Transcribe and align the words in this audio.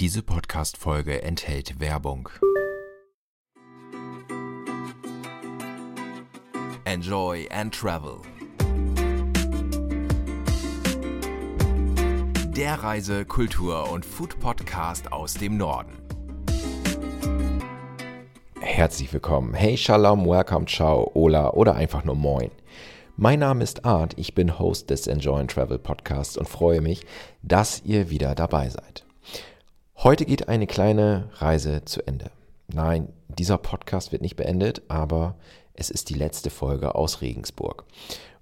Diese 0.00 0.24
Podcast-Folge 0.24 1.22
enthält 1.22 1.78
Werbung. 1.78 2.28
Enjoy 6.84 7.48
and 7.52 7.72
Travel. 7.72 8.16
Der 12.56 12.82
Reise-, 12.82 13.24
Kultur- 13.24 13.88
und 13.92 14.04
Food-Podcast 14.04 15.12
aus 15.12 15.34
dem 15.34 15.56
Norden. 15.56 15.92
Herzlich 18.60 19.12
willkommen. 19.12 19.54
Hey, 19.54 19.76
Shalom, 19.76 20.26
Welcome, 20.26 20.66
Ciao, 20.66 21.08
Ola 21.14 21.50
oder 21.50 21.76
einfach 21.76 22.02
nur 22.02 22.16
Moin. 22.16 22.50
Mein 23.16 23.38
Name 23.38 23.62
ist 23.62 23.84
Art, 23.84 24.14
ich 24.18 24.34
bin 24.34 24.58
Host 24.58 24.90
des 24.90 25.06
Enjoy 25.06 25.40
and 25.40 25.52
Travel 25.52 25.78
Podcasts 25.78 26.36
und 26.36 26.48
freue 26.48 26.80
mich, 26.80 27.06
dass 27.42 27.80
ihr 27.84 28.10
wieder 28.10 28.34
dabei 28.34 28.68
seid. 28.68 29.04
Heute 30.04 30.26
geht 30.26 30.50
eine 30.50 30.66
kleine 30.66 31.30
Reise 31.36 31.82
zu 31.86 32.06
Ende. 32.06 32.30
Nein, 32.68 33.08
dieser 33.28 33.56
Podcast 33.56 34.12
wird 34.12 34.20
nicht 34.20 34.36
beendet, 34.36 34.82
aber 34.88 35.34
es 35.72 35.88
ist 35.88 36.10
die 36.10 36.14
letzte 36.14 36.50
Folge 36.50 36.94
aus 36.94 37.22
Regensburg. 37.22 37.86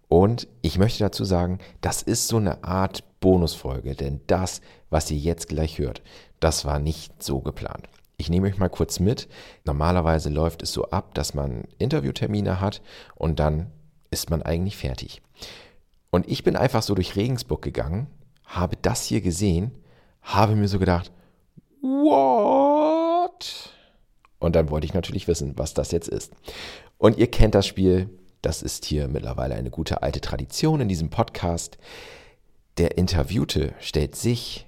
Und 0.09 0.49
ich 0.63 0.77
möchte 0.77 1.05
dazu 1.05 1.23
sagen, 1.23 1.61
das 1.81 2.03
ist 2.03 2.27
so 2.27 2.39
eine 2.39 2.65
Art 2.65 3.05
Bonusfolge, 3.21 3.95
denn 3.95 4.23
das, 4.27 4.61
was 4.91 5.09
ihr 5.13 5.19
jetzt 5.19 5.47
gleich 5.47 5.79
hört, 5.79 6.03
das 6.41 6.65
war 6.65 6.81
nicht 6.81 7.23
so 7.23 7.39
geplant. 7.39 7.89
Ich 8.17 8.29
nehme 8.29 8.49
euch 8.49 8.59
mal 8.59 8.69
kurz 8.69 8.99
mit. 8.99 9.29
Normalerweise 9.65 10.31
läuft 10.31 10.65
es 10.65 10.73
so 10.73 10.91
ab, 10.91 11.15
dass 11.15 11.33
man 11.33 11.63
Interviewtermine 11.79 12.61
hat 12.61 12.83
und 13.15 13.39
dann 13.39 13.71
ist 14.11 14.31
man 14.31 14.43
eigentlich 14.43 14.77
fertig. 14.77 15.23
Und 16.11 16.27
ich 16.29 16.43
bin 16.43 16.57
einfach 16.57 16.83
so 16.83 16.97
durch 16.97 17.15
Regensburg 17.15 17.63
gegangen, 17.63 18.09
habe 18.47 18.77
das 18.83 19.05
hier 19.05 19.21
gesehen, 19.21 19.71
habe 20.23 20.57
mir 20.57 20.67
so 20.67 20.81
gedacht, 20.81 21.13
what? 21.83 23.71
Und 24.39 24.57
dann 24.57 24.71
wollte 24.71 24.87
ich 24.87 24.95
natürlich 24.95 25.29
wissen, 25.29 25.53
was 25.57 25.75
das 25.75 25.91
jetzt 25.93 26.09
ist. 26.09 26.33
Und 26.99 27.19
ihr 27.19 27.31
kennt 27.31 27.55
das 27.55 27.67
Spiel, 27.67 28.09
das 28.41 28.63
ist 28.63 28.85
hier 28.85 29.09
mittlerweile 29.09 29.55
eine 29.55 29.71
gute 29.71 30.03
alte 30.03 30.21
Tradition 30.21 30.81
in 30.81 30.89
diesem 30.89 31.11
Podcast. 31.11 31.79
Der 32.79 32.97
Interviewte 32.99 33.75
stellt 33.81 34.17
sich 34.17 34.67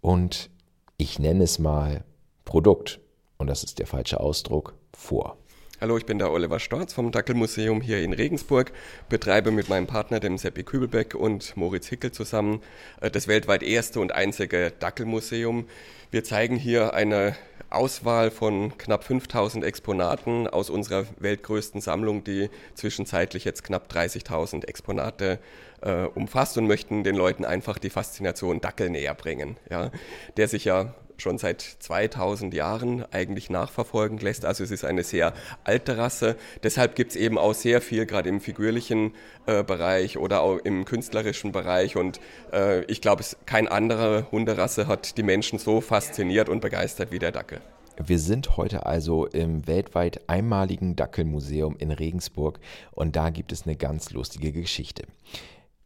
und 0.00 0.50
ich 0.96 1.18
nenne 1.18 1.44
es 1.44 1.58
mal 1.58 2.04
Produkt, 2.44 3.00
und 3.38 3.48
das 3.48 3.64
ist 3.64 3.78
der 3.78 3.86
falsche 3.86 4.20
Ausdruck, 4.20 4.74
vor. 4.92 5.36
Hallo, 5.78 5.98
ich 5.98 6.06
bin 6.06 6.18
der 6.18 6.32
Oliver 6.32 6.58
Storz 6.58 6.94
vom 6.94 7.12
Dackelmuseum 7.12 7.82
hier 7.82 8.00
in 8.00 8.14
Regensburg, 8.14 8.72
betreibe 9.10 9.50
mit 9.50 9.68
meinem 9.68 9.86
Partner, 9.86 10.20
dem 10.20 10.38
Seppi 10.38 10.62
Kübelbeck 10.62 11.14
und 11.14 11.54
Moritz 11.54 11.88
Hickel 11.88 12.12
zusammen 12.12 12.62
äh, 13.02 13.10
das 13.10 13.28
weltweit 13.28 13.62
erste 13.62 14.00
und 14.00 14.10
einzige 14.10 14.72
Dackelmuseum. 14.80 15.66
Wir 16.10 16.24
zeigen 16.24 16.56
hier 16.56 16.94
eine 16.94 17.36
Auswahl 17.68 18.30
von 18.30 18.78
knapp 18.78 19.04
5000 19.04 19.66
Exponaten 19.66 20.46
aus 20.48 20.70
unserer 20.70 21.04
weltgrößten 21.18 21.82
Sammlung, 21.82 22.24
die 22.24 22.48
zwischenzeitlich 22.72 23.44
jetzt 23.44 23.62
knapp 23.62 23.92
30.000 23.92 24.64
Exponate 24.64 25.38
äh, 25.82 26.04
umfasst 26.04 26.56
und 26.56 26.66
möchten 26.66 27.04
den 27.04 27.16
Leuten 27.16 27.44
einfach 27.44 27.76
die 27.76 27.90
Faszination 27.90 28.62
Dackel 28.62 28.88
näher 28.88 29.14
bringen, 29.14 29.58
ja, 29.68 29.90
der 30.38 30.48
sich 30.48 30.64
ja 30.64 30.94
schon 31.18 31.38
seit 31.38 31.62
2000 31.62 32.54
Jahren 32.54 33.04
eigentlich 33.12 33.50
nachverfolgen 33.50 34.18
lässt. 34.18 34.44
Also 34.44 34.64
es 34.64 34.70
ist 34.70 34.84
eine 34.84 35.02
sehr 35.02 35.32
alte 35.64 35.98
Rasse. 35.98 36.36
Deshalb 36.62 36.94
gibt 36.94 37.12
es 37.12 37.16
eben 37.16 37.38
auch 37.38 37.54
sehr 37.54 37.80
viel, 37.80 38.06
gerade 38.06 38.28
im 38.28 38.40
figürlichen 38.40 39.12
äh, 39.46 39.62
Bereich 39.62 40.18
oder 40.18 40.42
auch 40.42 40.58
im 40.58 40.84
künstlerischen 40.84 41.52
Bereich. 41.52 41.96
Und 41.96 42.20
äh, 42.52 42.84
ich 42.84 43.00
glaube, 43.00 43.24
kein 43.46 43.68
anderer 43.68 44.30
Hunderasse 44.30 44.86
hat 44.86 45.16
die 45.16 45.22
Menschen 45.22 45.58
so 45.58 45.80
fasziniert 45.80 46.48
und 46.48 46.60
begeistert 46.60 47.10
wie 47.10 47.18
der 47.18 47.32
Dackel. 47.32 47.60
Wir 47.98 48.18
sind 48.18 48.58
heute 48.58 48.84
also 48.84 49.24
im 49.24 49.66
weltweit 49.66 50.28
einmaligen 50.28 50.96
Dackelmuseum 50.96 51.76
in 51.78 51.90
Regensburg 51.90 52.60
und 52.92 53.16
da 53.16 53.30
gibt 53.30 53.52
es 53.52 53.62
eine 53.62 53.74
ganz 53.74 54.10
lustige 54.10 54.52
Geschichte. 54.52 55.04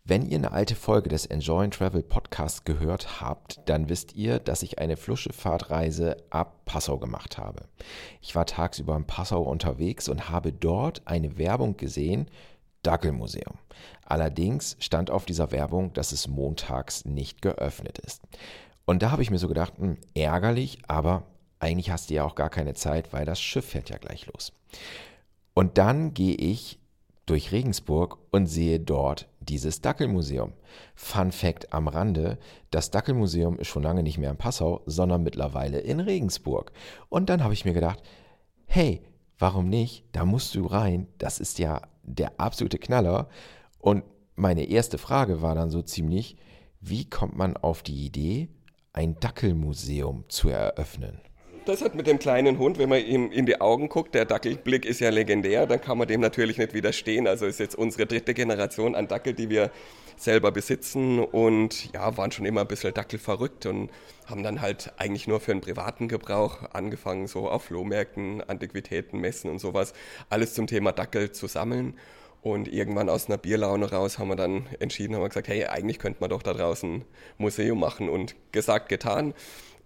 Wenn 0.04 0.26
ihr 0.26 0.38
eine 0.38 0.52
alte 0.52 0.74
Folge 0.74 1.08
des 1.08 1.26
Enjoy 1.26 1.68
Travel 1.68 2.02
Podcasts 2.02 2.64
gehört 2.64 3.20
habt, 3.20 3.60
dann 3.66 3.88
wisst 3.88 4.14
ihr, 4.14 4.38
dass 4.38 4.62
ich 4.62 4.78
eine 4.78 4.96
Fluschefahrtreise 4.96 6.16
ab 6.30 6.64
Passau 6.64 6.98
gemacht 6.98 7.36
habe. 7.36 7.64
Ich 8.20 8.34
war 8.34 8.46
tagsüber 8.46 8.96
in 8.96 9.04
Passau 9.04 9.42
unterwegs 9.42 10.08
und 10.08 10.30
habe 10.30 10.52
dort 10.52 11.02
eine 11.04 11.36
Werbung 11.36 11.76
gesehen, 11.76 12.28
Dackelmuseum. 12.82 13.58
Allerdings 14.04 14.76
stand 14.80 15.10
auf 15.10 15.26
dieser 15.26 15.52
Werbung, 15.52 15.92
dass 15.92 16.12
es 16.12 16.28
montags 16.28 17.04
nicht 17.04 17.42
geöffnet 17.42 17.98
ist. 17.98 18.22
Und 18.86 19.02
da 19.02 19.10
habe 19.10 19.22
ich 19.22 19.30
mir 19.30 19.38
so 19.38 19.48
gedacht, 19.48 19.78
mh, 19.78 19.86
hm, 19.86 19.96
ärgerlich, 20.14 20.78
aber 20.88 21.24
eigentlich 21.58 21.90
hast 21.90 22.08
du 22.08 22.14
ja 22.14 22.24
auch 22.24 22.34
gar 22.34 22.48
keine 22.48 22.74
Zeit, 22.74 23.12
weil 23.12 23.26
das 23.26 23.40
Schiff 23.40 23.66
fährt 23.66 23.90
ja 23.90 23.98
gleich 23.98 24.26
los. 24.26 24.52
Und 25.52 25.76
dann 25.76 26.14
gehe 26.14 26.34
ich 26.34 26.78
durch 27.26 27.52
Regensburg 27.52 28.18
und 28.30 28.46
sehe 28.46 28.80
dort 28.80 29.28
dieses 29.50 29.80
Dackelmuseum. 29.80 30.52
Fun 30.94 31.32
Fact 31.32 31.72
am 31.72 31.88
Rande: 31.88 32.38
Das 32.70 32.90
Dackelmuseum 32.90 33.58
ist 33.58 33.66
schon 33.66 33.82
lange 33.82 34.02
nicht 34.02 34.16
mehr 34.16 34.30
in 34.30 34.36
Passau, 34.36 34.82
sondern 34.86 35.22
mittlerweile 35.22 35.80
in 35.80 36.00
Regensburg. 36.00 36.72
Und 37.08 37.28
dann 37.28 37.42
habe 37.42 37.52
ich 37.52 37.64
mir 37.64 37.74
gedacht: 37.74 38.00
Hey, 38.66 39.02
warum 39.38 39.68
nicht? 39.68 40.04
Da 40.12 40.24
musst 40.24 40.54
du 40.54 40.64
rein. 40.64 41.08
Das 41.18 41.40
ist 41.40 41.58
ja 41.58 41.82
der 42.02 42.40
absolute 42.40 42.78
Knaller. 42.78 43.28
Und 43.78 44.04
meine 44.36 44.64
erste 44.64 44.96
Frage 44.96 45.42
war 45.42 45.54
dann 45.54 45.70
so 45.70 45.82
ziemlich: 45.82 46.36
Wie 46.80 47.10
kommt 47.10 47.36
man 47.36 47.56
auf 47.56 47.82
die 47.82 48.06
Idee, 48.06 48.48
ein 48.92 49.18
Dackelmuseum 49.18 50.24
zu 50.28 50.48
eröffnen? 50.48 51.20
Das 51.66 51.82
hat 51.82 51.94
mit 51.94 52.06
dem 52.06 52.18
kleinen 52.18 52.58
Hund, 52.58 52.78
wenn 52.78 52.88
man 52.88 53.04
ihm 53.04 53.30
in 53.30 53.44
die 53.44 53.60
Augen 53.60 53.88
guckt, 53.88 54.14
der 54.14 54.24
Dackelblick 54.24 54.86
ist 54.86 55.00
ja 55.00 55.10
legendär, 55.10 55.66
dann 55.66 55.80
kann 55.80 55.98
man 55.98 56.08
dem 56.08 56.20
natürlich 56.20 56.56
nicht 56.56 56.72
widerstehen. 56.72 57.26
Also 57.26 57.46
ist 57.46 57.60
jetzt 57.60 57.74
unsere 57.76 58.06
dritte 58.06 58.32
Generation 58.32 58.94
an 58.94 59.08
Dackel, 59.08 59.34
die 59.34 59.50
wir 59.50 59.70
selber 60.16 60.52
besitzen 60.52 61.18
und 61.18 61.92
ja, 61.92 62.16
waren 62.16 62.32
schon 62.32 62.46
immer 62.46 62.62
ein 62.62 62.66
bisschen 62.66 62.94
Dackel 62.94 63.18
verrückt 63.18 63.66
und 63.66 63.90
haben 64.26 64.42
dann 64.42 64.60
halt 64.60 64.92
eigentlich 64.96 65.28
nur 65.28 65.40
für 65.40 65.52
einen 65.52 65.60
privaten 65.60 66.08
Gebrauch 66.08 66.62
angefangen, 66.72 67.26
so 67.26 67.48
auf 67.48 67.64
Flohmärkten, 67.64 68.42
Antiquitäten, 68.42 69.20
Messen 69.20 69.50
und 69.50 69.58
sowas, 69.58 69.92
alles 70.28 70.54
zum 70.54 70.66
Thema 70.66 70.92
Dackel 70.92 71.32
zu 71.32 71.46
sammeln. 71.46 71.94
Und 72.42 72.68
irgendwann 72.68 73.10
aus 73.10 73.26
einer 73.26 73.36
Bierlaune 73.36 73.90
raus 73.90 74.18
haben 74.18 74.28
wir 74.28 74.36
dann 74.36 74.66
entschieden, 74.78 75.14
haben 75.14 75.22
wir 75.22 75.28
gesagt, 75.28 75.48
hey, 75.48 75.66
eigentlich 75.66 75.98
könnte 75.98 76.20
man 76.20 76.30
doch 76.30 76.42
da 76.42 76.54
draußen 76.54 76.94
ein 76.94 77.04
Museum 77.36 77.78
machen 77.78 78.08
und 78.08 78.34
gesagt, 78.50 78.88
getan. 78.88 79.34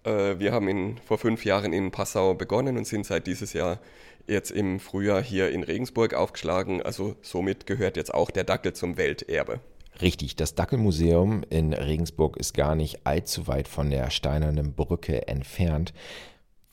Äh, 0.05 0.39
wir 0.39 0.51
haben 0.51 0.67
in, 0.67 0.97
vor 0.99 1.17
fünf 1.17 1.43
Jahren 1.45 1.73
in 1.73 1.91
Passau 1.91 2.33
begonnen 2.35 2.77
und 2.77 2.87
sind 2.87 3.05
seit 3.05 3.27
dieses 3.27 3.53
Jahr 3.53 3.79
jetzt 4.27 4.51
im 4.51 4.79
Frühjahr 4.79 5.21
hier 5.21 5.51
in 5.51 5.63
Regensburg 5.63 6.13
aufgeschlagen. 6.13 6.81
Also 6.81 7.15
somit 7.21 7.65
gehört 7.65 7.97
jetzt 7.97 8.13
auch 8.13 8.31
der 8.31 8.43
Dackel 8.43 8.73
zum 8.73 8.97
Welterbe. 8.97 9.59
Richtig, 10.01 10.35
das 10.35 10.55
Dackelmuseum 10.55 11.43
in 11.49 11.73
Regensburg 11.73 12.37
ist 12.37 12.53
gar 12.53 12.75
nicht 12.75 13.05
allzu 13.05 13.47
weit 13.47 13.67
von 13.67 13.89
der 13.89 14.09
steinernen 14.09 14.73
Brücke 14.73 15.27
entfernt. 15.27 15.93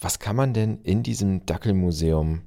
Was 0.01 0.19
kann 0.19 0.35
man 0.35 0.53
denn 0.53 0.81
in 0.83 1.05
diesem 1.05 1.47
Dackelmuseum 1.47 2.43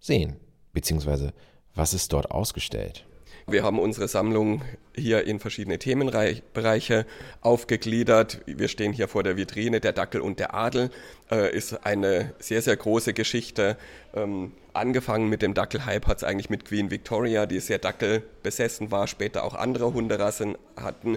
sehen? 0.00 0.36
Beziehungsweise, 0.72 1.32
was 1.74 1.94
ist 1.94 2.12
dort 2.12 2.32
ausgestellt? 2.32 3.06
Wir 3.48 3.62
haben 3.62 3.78
unsere 3.78 4.08
Sammlung 4.08 4.62
hier 4.92 5.24
in 5.24 5.38
verschiedene 5.38 5.78
Themenbereiche 5.78 7.06
aufgegliedert. 7.42 8.40
Wir 8.46 8.66
stehen 8.66 8.92
hier 8.92 9.06
vor 9.06 9.22
der 9.22 9.36
Vitrine. 9.36 9.78
Der 9.80 9.92
Dackel 9.92 10.20
und 10.20 10.40
der 10.40 10.52
Adel 10.52 10.90
äh, 11.30 11.56
ist 11.56 11.86
eine 11.86 12.34
sehr, 12.40 12.60
sehr 12.60 12.74
große 12.76 13.14
Geschichte. 13.14 13.76
Ähm, 14.14 14.50
angefangen 14.72 15.28
mit 15.28 15.42
dem 15.42 15.54
Dackelhype 15.54 16.08
hat 16.08 16.16
es 16.16 16.24
eigentlich 16.24 16.50
mit 16.50 16.64
Queen 16.64 16.90
Victoria, 16.90 17.46
die 17.46 17.60
sehr 17.60 17.78
Dackel 17.78 18.24
besessen 18.42 18.90
war, 18.90 19.06
später 19.06 19.44
auch 19.44 19.54
andere 19.54 19.94
Hunderassen 19.94 20.58
hatten. 20.74 21.16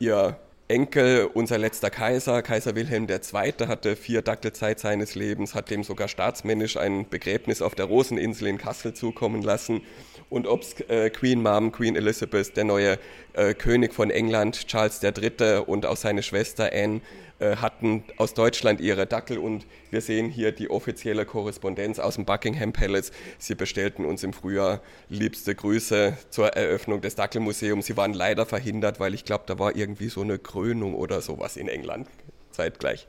Ihr 0.00 0.36
Enkel, 0.66 1.30
unser 1.32 1.58
letzter 1.58 1.90
Kaiser, 1.90 2.42
Kaiser 2.42 2.74
Wilhelm 2.74 3.06
II., 3.08 3.68
hatte 3.68 3.94
vier 3.94 4.22
Dackelzeit 4.22 4.80
seines 4.80 5.14
Lebens, 5.14 5.54
hat 5.54 5.70
dem 5.70 5.84
sogar 5.84 6.08
staatsmännisch 6.08 6.76
ein 6.76 7.08
Begräbnis 7.08 7.62
auf 7.62 7.76
der 7.76 7.86
Roseninsel 7.86 8.48
in 8.48 8.58
Kassel 8.58 8.94
zukommen 8.94 9.42
lassen 9.42 9.82
und 10.30 10.46
ob 10.46 10.62
es 10.62 10.80
äh, 10.88 11.10
Queen 11.10 11.42
Mom, 11.42 11.72
Queen 11.72 11.96
Elizabeth, 11.96 12.56
der 12.56 12.64
neue 12.64 12.98
äh, 13.32 13.54
König 13.54 13.94
von 13.94 14.10
England, 14.10 14.66
Charles 14.66 15.02
III. 15.02 15.62
und 15.66 15.86
auch 15.86 15.96
seine 15.96 16.22
Schwester 16.22 16.70
Anne 16.72 17.00
äh, 17.40 17.56
hatten 17.56 18.02
aus 18.16 18.34
Deutschland 18.34 18.80
ihre 18.80 19.06
Dackel 19.06 19.38
und 19.38 19.64
wir 19.90 20.00
sehen 20.00 20.28
hier 20.28 20.50
die 20.50 20.70
offizielle 20.70 21.24
Korrespondenz 21.24 21.98
aus 21.98 22.16
dem 22.16 22.24
Buckingham 22.24 22.72
Palace. 22.72 23.12
Sie 23.38 23.54
bestellten 23.54 24.04
uns 24.04 24.24
im 24.24 24.32
Frühjahr 24.32 24.80
liebste 25.08 25.54
Grüße 25.54 26.18
zur 26.30 26.48
Eröffnung 26.48 27.00
des 27.00 27.14
Dackelmuseums. 27.14 27.86
Sie 27.86 27.96
waren 27.96 28.12
leider 28.12 28.44
verhindert, 28.44 28.98
weil 28.98 29.14
ich 29.14 29.24
glaube, 29.24 29.44
da 29.46 29.58
war 29.58 29.76
irgendwie 29.76 30.08
so 30.08 30.20
eine 30.20 30.38
Krönung 30.38 30.94
oder 30.94 31.20
sowas 31.20 31.56
in 31.56 31.68
England 31.68 32.08
zeitgleich. 32.50 33.06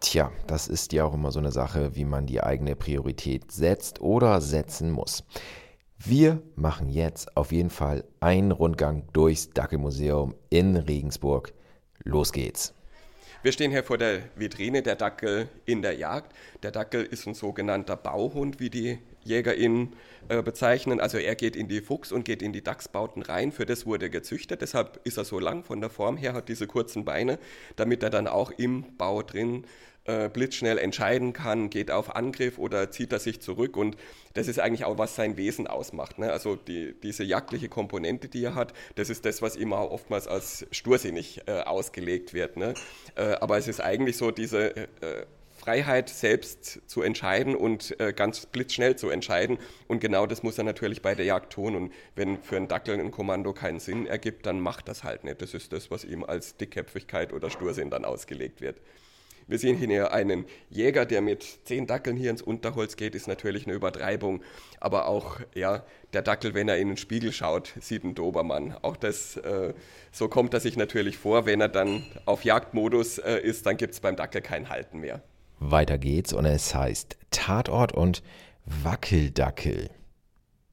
Tja, 0.00 0.32
das 0.46 0.66
ist 0.66 0.94
ja 0.94 1.04
auch 1.04 1.12
immer 1.12 1.30
so 1.30 1.38
eine 1.38 1.52
Sache, 1.52 1.94
wie 1.94 2.06
man 2.06 2.24
die 2.24 2.42
eigene 2.42 2.74
Priorität 2.74 3.52
setzt 3.52 4.00
oder 4.00 4.40
setzen 4.40 4.90
muss. 4.90 5.22
Wir 6.02 6.40
machen 6.56 6.88
jetzt 6.88 7.36
auf 7.36 7.52
jeden 7.52 7.68
Fall 7.68 8.04
einen 8.20 8.52
Rundgang 8.52 9.04
durchs 9.12 9.50
Dackelmuseum 9.50 10.34
in 10.48 10.76
Regensburg. 10.76 11.52
Los 12.04 12.32
geht's. 12.32 12.74
Wir 13.42 13.52
stehen 13.52 13.70
hier 13.70 13.84
vor 13.84 13.98
der 13.98 14.20
Vitrine, 14.34 14.82
der 14.82 14.96
Dackel 14.96 15.48
in 15.66 15.82
der 15.82 15.94
Jagd. 15.94 16.34
Der 16.62 16.70
Dackel 16.70 17.04
ist 17.04 17.26
ein 17.26 17.34
sogenannter 17.34 17.96
Bauhund, 17.96 18.60
wie 18.60 18.70
die 18.70 18.98
Jäger 19.22 19.54
ihn 19.54 19.94
äh, 20.28 20.42
bezeichnen. 20.42 21.00
Also 21.00 21.18
er 21.18 21.34
geht 21.34 21.54
in 21.54 21.68
die 21.68 21.82
Fuchs- 21.82 22.12
und 22.12 22.24
geht 22.24 22.40
in 22.40 22.54
die 22.54 22.64
Dachsbauten 22.64 23.22
rein. 23.22 23.52
Für 23.52 23.66
das 23.66 23.84
wurde 23.84 24.06
er 24.06 24.10
gezüchtet. 24.10 24.62
Deshalb 24.62 25.00
ist 25.04 25.18
er 25.18 25.24
so 25.24 25.38
lang 25.38 25.64
von 25.64 25.82
der 25.82 25.90
Form 25.90 26.16
her, 26.16 26.32
hat 26.32 26.48
diese 26.48 26.66
kurzen 26.66 27.04
Beine, 27.04 27.38
damit 27.76 28.02
er 28.02 28.10
dann 28.10 28.26
auch 28.26 28.50
im 28.52 28.96
Bau 28.96 29.22
drin 29.22 29.66
äh, 30.04 30.28
blitzschnell 30.28 30.78
entscheiden 30.78 31.32
kann, 31.32 31.70
geht 31.70 31.90
auf 31.90 32.14
Angriff 32.16 32.58
oder 32.58 32.90
zieht 32.90 33.12
er 33.12 33.18
sich 33.18 33.40
zurück. 33.40 33.76
Und 33.76 33.96
das 34.34 34.48
ist 34.48 34.58
eigentlich 34.58 34.84
auch, 34.84 34.98
was 34.98 35.14
sein 35.14 35.36
Wesen 35.36 35.66
ausmacht. 35.66 36.18
Ne? 36.18 36.32
Also 36.32 36.56
die, 36.56 36.94
diese 37.02 37.24
jagdliche 37.24 37.68
Komponente, 37.68 38.28
die 38.28 38.44
er 38.44 38.54
hat, 38.54 38.72
das 38.94 39.10
ist 39.10 39.24
das, 39.24 39.42
was 39.42 39.56
immer 39.56 39.90
oftmals 39.90 40.26
als 40.26 40.66
stursinnig 40.70 41.42
äh, 41.46 41.60
ausgelegt 41.60 42.34
wird. 42.34 42.56
Ne? 42.56 42.74
Äh, 43.16 43.32
aber 43.40 43.58
es 43.58 43.68
ist 43.68 43.80
eigentlich 43.80 44.16
so 44.16 44.30
diese 44.30 44.76
äh, 44.76 45.26
Freiheit, 45.60 46.08
selbst 46.08 46.80
zu 46.88 47.02
entscheiden 47.02 47.54
und 47.54 48.00
äh, 48.00 48.14
ganz 48.14 48.46
blitzschnell 48.46 48.96
zu 48.96 49.10
entscheiden. 49.10 49.58
Und 49.88 50.00
genau 50.00 50.26
das 50.26 50.42
muss 50.42 50.56
er 50.56 50.64
natürlich 50.64 51.02
bei 51.02 51.14
der 51.14 51.26
Jagd 51.26 51.52
tun. 51.52 51.76
Und 51.76 51.92
wenn 52.14 52.42
für 52.42 52.56
einen 52.56 52.66
Dackel 52.66 52.98
ein 52.98 53.10
Kommando 53.10 53.52
keinen 53.52 53.78
Sinn 53.78 54.06
ergibt, 54.06 54.46
dann 54.46 54.58
macht 54.58 54.88
das 54.88 55.04
halt 55.04 55.24
nicht. 55.24 55.42
Das 55.42 55.52
ist 55.52 55.74
das, 55.74 55.90
was 55.90 56.04
ihm 56.04 56.24
als 56.24 56.56
Dickköpfigkeit 56.56 57.34
oder 57.34 57.50
Stursinn 57.50 57.90
dann 57.90 58.06
ausgelegt 58.06 58.62
wird. 58.62 58.80
Wir 59.50 59.58
sehen 59.58 59.76
hier 59.76 60.12
einen 60.12 60.44
Jäger, 60.68 61.04
der 61.04 61.22
mit 61.22 61.42
zehn 61.64 61.88
Dackeln 61.88 62.16
hier 62.16 62.30
ins 62.30 62.40
Unterholz 62.40 62.94
geht, 62.94 63.16
ist 63.16 63.26
natürlich 63.26 63.66
eine 63.66 63.74
Übertreibung. 63.74 64.44
Aber 64.78 65.08
auch 65.08 65.40
ja, 65.56 65.82
der 66.12 66.22
Dackel, 66.22 66.54
wenn 66.54 66.68
er 66.68 66.78
in 66.78 66.86
den 66.86 66.96
Spiegel 66.96 67.32
schaut, 67.32 67.74
sieht 67.80 68.04
einen 68.04 68.14
Dobermann. 68.14 68.76
Auch 68.82 68.96
das, 68.96 69.38
äh, 69.38 69.74
so 70.12 70.28
kommt 70.28 70.54
er 70.54 70.60
sich 70.60 70.76
natürlich 70.76 71.18
vor. 71.18 71.46
Wenn 71.46 71.60
er 71.60 71.68
dann 71.68 72.06
auf 72.26 72.44
Jagdmodus 72.44 73.18
äh, 73.18 73.40
ist, 73.40 73.66
dann 73.66 73.76
gibt 73.76 73.94
es 73.94 73.98
beim 73.98 74.14
Dackel 74.14 74.40
kein 74.40 74.68
Halten 74.68 75.00
mehr. 75.00 75.20
Weiter 75.58 75.98
geht's 75.98 76.32
und 76.32 76.44
es 76.44 76.72
heißt 76.72 77.18
Tatort 77.32 77.90
und 77.90 78.22
Wackeldackel. 78.66 79.90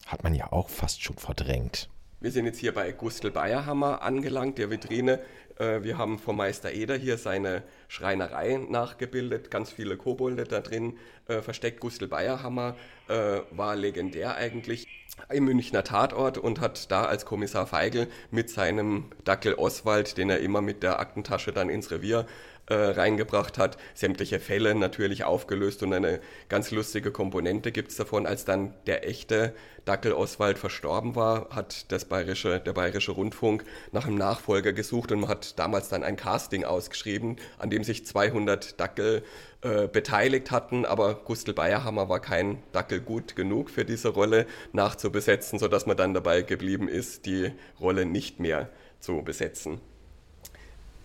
Hat 0.05 0.21
man 0.21 0.35
ja 0.35 0.51
auch 0.51 0.69
fast 0.69 1.01
schon 1.01 1.17
verdrängt. 1.17 1.89
Wir 2.19 2.31
sind 2.31 2.45
jetzt 2.45 2.57
hier 2.57 2.73
bei 2.73 2.91
Gustl 2.93 3.29
Bayerhammer 3.29 4.01
angelangt, 4.01 4.57
der 4.57 4.71
Vitrine. 4.71 5.19
Äh, 5.59 5.83
wir 5.83 5.99
haben 5.99 6.17
vom 6.17 6.37
Meister 6.37 6.73
Eder 6.73 6.95
hier 6.95 7.19
seine 7.19 7.61
Schreinerei 7.89 8.57
nachgebildet, 8.57 9.51
ganz 9.51 9.69
viele 9.69 9.97
Kobolde 9.97 10.45
da 10.45 10.61
drin 10.61 10.97
äh, 11.27 11.43
versteckt. 11.43 11.79
Gustl 11.79 12.07
Bayerhammer 12.07 12.75
äh, 13.07 13.41
war 13.51 13.75
legendär 13.75 14.35
eigentlich 14.35 14.87
im 15.29 15.45
Münchner 15.45 15.83
Tatort 15.83 16.39
und 16.39 16.59
hat 16.59 16.89
da 16.89 17.05
als 17.05 17.23
Kommissar 17.23 17.67
Feigl 17.67 18.07
mit 18.31 18.49
seinem 18.49 19.11
Dackel 19.23 19.53
Oswald, 19.53 20.17
den 20.17 20.31
er 20.31 20.39
immer 20.39 20.61
mit 20.61 20.81
der 20.81 20.99
Aktentasche 20.99 21.51
dann 21.51 21.69
ins 21.69 21.91
Revier 21.91 22.25
äh, 22.69 22.73
reingebracht 22.75 23.57
hat, 23.57 23.77
sämtliche 23.93 24.39
Fälle 24.39 24.75
natürlich 24.75 25.23
aufgelöst 25.23 25.83
und 25.83 25.93
eine 25.93 26.19
ganz 26.49 26.71
lustige 26.71 27.11
Komponente 27.11 27.71
gibt 27.71 27.91
es 27.91 27.97
davon, 27.97 28.25
als 28.25 28.45
dann 28.45 28.73
der 28.87 29.07
echte 29.07 29.53
Dackel 29.85 30.11
Oswald 30.11 30.59
verstorben 30.59 31.15
war, 31.15 31.49
hat 31.49 31.91
das 31.93 32.05
bayerische, 32.05 32.59
der 32.59 32.73
bayerische 32.73 33.13
Rundfunk 33.13 33.63
nach 33.93 34.05
einem 34.05 34.17
Nachfolger 34.17 34.73
gesucht 34.73 35.13
und 35.13 35.21
man 35.21 35.29
hat 35.29 35.57
damals 35.57 35.87
dann 35.87 36.03
ein 36.03 36.17
Casting 36.17 36.65
ausgeschrieben, 36.65 37.37
an 37.57 37.69
dem 37.69 37.85
sich 37.85 38.05
200 38.05 38.77
Dackel 38.79 39.23
äh, 39.61 39.87
beteiligt 39.87 40.51
hatten, 40.51 40.85
aber 40.85 41.15
Gustl 41.15 41.53
Bayerhammer 41.53 42.09
war 42.09 42.19
kein 42.19 42.61
Dackel 42.73 42.99
gut 42.99 43.35
genug 43.37 43.69
für 43.69 43.85
diese 43.85 44.09
Rolle 44.09 44.45
nachzubesetzen, 44.73 45.57
sodass 45.57 45.85
man 45.85 45.95
dann 45.95 46.13
dabei 46.13 46.41
geblieben 46.41 46.89
ist, 46.89 47.25
die 47.25 47.53
Rolle 47.79 48.05
nicht 48.05 48.41
mehr 48.41 48.69
zu 48.99 49.21
besetzen. 49.23 49.79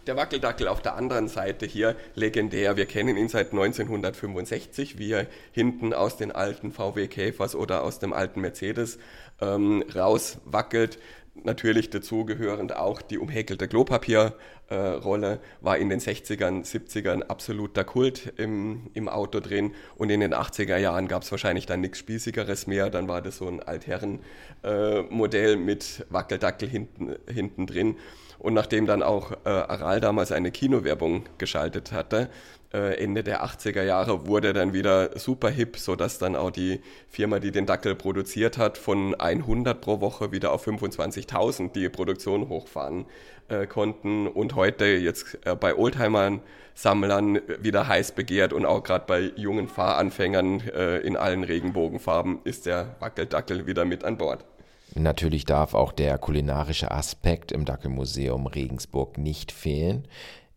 Der 0.08 0.16
Wackeldackel 0.16 0.66
auf 0.66 0.82
der 0.82 0.96
anderen 0.96 1.28
Seite 1.28 1.64
hier, 1.64 1.94
legendär. 2.16 2.76
Wir 2.76 2.86
kennen 2.86 3.16
ihn 3.16 3.28
seit 3.28 3.52
1965, 3.52 4.98
wie 4.98 5.12
er 5.12 5.28
hinten 5.52 5.94
aus 5.94 6.16
den 6.16 6.32
alten 6.32 6.72
VW 6.72 7.06
Käfers 7.06 7.54
oder 7.54 7.84
aus 7.84 8.00
dem 8.00 8.12
alten 8.12 8.40
Mercedes 8.40 8.98
ähm, 9.40 9.84
rauswackelt. 9.94 10.98
Natürlich 11.44 11.88
dazugehörend 11.88 12.74
auch 12.74 13.00
die 13.00 13.16
umhäkelte 13.16 13.68
Klopapierrolle, 13.68 15.32
äh, 15.34 15.38
war 15.60 15.78
in 15.78 15.88
den 15.88 16.00
60ern, 16.00 16.64
70ern 16.64 17.22
absoluter 17.22 17.84
Kult 17.84 18.32
im, 18.38 18.90
im 18.94 19.08
Auto 19.08 19.38
drin 19.38 19.72
und 19.96 20.10
in 20.10 20.18
den 20.18 20.34
80er 20.34 20.78
Jahren 20.78 21.06
gab 21.06 21.22
es 21.22 21.30
wahrscheinlich 21.30 21.66
dann 21.66 21.80
nichts 21.80 21.98
Spießigeres 21.98 22.66
mehr. 22.66 22.90
Dann 22.90 23.06
war 23.06 23.22
das 23.22 23.36
so 23.36 23.46
ein 23.46 23.62
Altherren-Modell 23.62 25.52
äh, 25.52 25.56
mit 25.56 26.04
Wackeldackel 26.10 26.68
hinten, 26.68 27.14
hinten 27.32 27.66
drin. 27.68 27.96
Und 28.42 28.54
nachdem 28.54 28.86
dann 28.86 29.04
auch 29.04 29.30
äh, 29.44 29.48
Aral 29.48 30.00
damals 30.00 30.32
eine 30.32 30.50
Kinowerbung 30.50 31.26
geschaltet 31.38 31.92
hatte, 31.92 32.28
äh, 32.74 33.00
Ende 33.00 33.22
der 33.22 33.44
80er 33.44 33.84
Jahre 33.84 34.26
wurde 34.26 34.52
dann 34.52 34.72
wieder 34.72 35.16
super 35.16 35.48
hip, 35.48 35.76
sodass 35.76 36.18
dann 36.18 36.34
auch 36.34 36.50
die 36.50 36.80
Firma, 37.08 37.38
die 37.38 37.52
den 37.52 37.66
Dackel 37.66 37.94
produziert 37.94 38.58
hat, 38.58 38.78
von 38.78 39.14
100 39.14 39.80
pro 39.80 40.00
Woche 40.00 40.32
wieder 40.32 40.50
auf 40.50 40.66
25.000 40.66 41.72
die 41.72 41.88
Produktion 41.88 42.48
hochfahren 42.48 43.06
äh, 43.46 43.68
konnten 43.68 44.26
und 44.26 44.56
heute 44.56 44.86
jetzt 44.86 45.38
äh, 45.44 45.54
bei 45.54 45.76
Oldtimern 45.76 46.42
Sammlern 46.74 47.40
wieder 47.60 47.86
heiß 47.86 48.12
begehrt 48.12 48.52
und 48.52 48.64
auch 48.64 48.82
gerade 48.82 49.04
bei 49.06 49.20
jungen 49.36 49.68
Fahranfängern 49.68 50.60
äh, 50.68 50.98
in 50.98 51.16
allen 51.16 51.44
Regenbogenfarben 51.44 52.40
ist 52.42 52.66
der 52.66 52.96
Wackeldackel 52.98 53.68
wieder 53.68 53.84
mit 53.84 54.02
an 54.02 54.16
Bord. 54.16 54.44
Natürlich 54.94 55.44
darf 55.44 55.74
auch 55.74 55.92
der 55.92 56.18
kulinarische 56.18 56.90
Aspekt 56.90 57.52
im 57.52 57.64
Dackelmuseum 57.64 58.46
Regensburg 58.46 59.18
nicht 59.18 59.52
fehlen. 59.52 60.06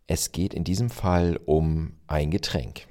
Es 0.06 0.32
geht 0.32 0.54
in 0.54 0.64
diesem 0.64 0.90
Fall 0.90 1.40
um 1.46 1.94
ein 2.06 2.30
Getränk. 2.30 2.82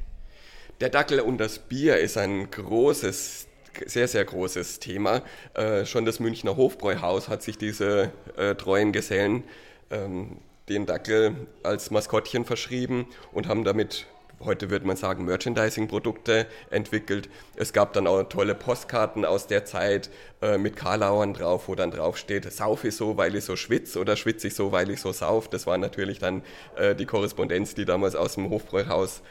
Der 0.81 0.89
Dackel 0.89 1.21
und 1.21 1.37
das 1.37 1.59
Bier 1.59 1.97
ist 1.97 2.17
ein 2.17 2.49
großes, 2.51 3.47
sehr, 3.85 4.07
sehr 4.07 4.25
großes 4.25 4.79
Thema. 4.79 5.21
Äh, 5.53 5.85
schon 5.85 6.05
das 6.05 6.19
Münchner 6.19 6.57
Hofbräuhaus 6.57 7.29
hat 7.29 7.43
sich 7.43 7.57
diese 7.57 8.11
äh, 8.35 8.55
treuen 8.55 8.91
Gesellen 8.91 9.43
ähm, 9.91 10.37
den 10.67 10.85
Dackel 10.85 11.47
als 11.63 11.91
Maskottchen 11.91 12.43
verschrieben 12.43 13.07
und 13.31 13.47
haben 13.47 13.63
damit 13.63 14.07
heute 14.45 14.69
würde 14.69 14.87
man 14.87 14.95
sagen, 14.95 15.25
Merchandising-Produkte 15.25 16.47
entwickelt. 16.69 17.29
Es 17.55 17.73
gab 17.73 17.93
dann 17.93 18.07
auch 18.07 18.23
tolle 18.23 18.55
Postkarten 18.55 19.25
aus 19.25 19.47
der 19.47 19.65
Zeit 19.65 20.09
äh, 20.41 20.57
mit 20.57 20.75
Karlauern 20.75 21.33
drauf, 21.33 21.67
wo 21.67 21.75
dann 21.75 21.91
drauf 21.91 22.17
steht, 22.17 22.51
sauf 22.51 22.83
ich 22.83 22.95
so, 22.95 23.17
weil 23.17 23.35
ich 23.35 23.45
so 23.45 23.55
schwitze 23.55 23.99
oder 23.99 24.15
schwitze 24.15 24.47
ich 24.47 24.55
so, 24.55 24.71
weil 24.71 24.89
ich 24.89 25.01
so 25.01 25.11
sauf. 25.11 25.49
Das 25.49 25.67
war 25.67 25.77
natürlich 25.77 26.19
dann 26.19 26.43
äh, 26.75 26.95
die 26.95 27.05
Korrespondenz, 27.05 27.75
die 27.75 27.85
damals 27.85 28.15
aus 28.15 28.35
dem 28.35 28.49
Hofbräuhaus 28.49 29.21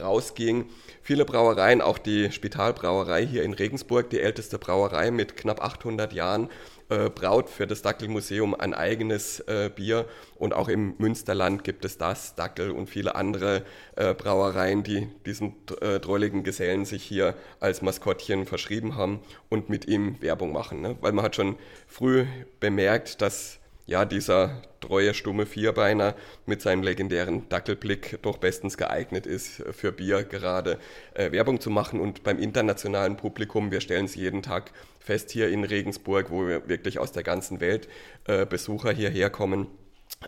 rausging. 0.00 0.66
Viele 1.02 1.24
Brauereien, 1.24 1.80
auch 1.80 1.98
die 1.98 2.30
Spitalbrauerei 2.30 3.26
hier 3.26 3.42
in 3.42 3.52
Regensburg, 3.52 4.10
die 4.10 4.20
älteste 4.20 4.58
Brauerei 4.58 5.10
mit 5.10 5.36
knapp 5.36 5.62
800 5.62 6.12
Jahren, 6.12 6.48
äh, 6.92 7.10
braut 7.10 7.48
für 7.48 7.66
das 7.66 7.80
Dackelmuseum 7.80 8.54
ein 8.54 8.74
eigenes 8.74 9.40
äh, 9.40 9.70
Bier. 9.74 10.06
Und 10.36 10.52
auch 10.52 10.68
im 10.68 10.94
Münsterland 10.98 11.64
gibt 11.64 11.84
es 11.84 11.96
das, 11.96 12.34
Dackel 12.34 12.70
und 12.70 12.88
viele 12.88 13.14
andere 13.14 13.64
äh, 13.96 14.12
Brauereien, 14.12 14.82
die 14.82 15.08
diesen 15.24 15.54
äh, 15.80 16.00
drolligen 16.00 16.44
Gesellen 16.44 16.84
sich 16.84 17.02
hier 17.02 17.34
als 17.60 17.80
Maskottchen 17.80 18.44
verschrieben 18.44 18.96
haben 18.96 19.20
und 19.48 19.70
mit 19.70 19.86
ihm 19.86 20.20
Werbung 20.20 20.52
machen. 20.52 20.82
Ne? 20.82 20.96
Weil 21.00 21.12
man 21.12 21.24
hat 21.24 21.36
schon 21.36 21.56
früh 21.86 22.26
bemerkt, 22.60 23.22
dass 23.22 23.58
ja, 23.86 24.04
dieser 24.04 24.62
treue, 24.82 25.14
stumme 25.14 25.46
Vierbeiner 25.46 26.14
mit 26.44 26.60
seinem 26.60 26.82
legendären 26.82 27.48
Dackelblick 27.48 28.18
doch 28.20 28.36
bestens 28.36 28.76
geeignet 28.76 29.26
ist, 29.26 29.62
für 29.72 29.92
Bier 29.92 30.24
gerade 30.24 30.78
äh, 31.14 31.32
Werbung 31.32 31.60
zu 31.60 31.70
machen. 31.70 32.00
Und 32.00 32.22
beim 32.22 32.38
internationalen 32.38 33.16
Publikum, 33.16 33.70
wir 33.70 33.80
stellen 33.80 34.04
es 34.04 34.14
jeden 34.14 34.42
Tag 34.42 34.72
fest 35.00 35.30
hier 35.30 35.48
in 35.48 35.64
Regensburg, 35.64 36.30
wo 36.30 36.46
wir 36.46 36.68
wirklich 36.68 36.98
aus 36.98 37.12
der 37.12 37.22
ganzen 37.22 37.60
Welt 37.60 37.88
äh, 38.26 38.44
Besucher 38.44 38.92
hierher 38.92 39.30
kommen, 39.30 39.68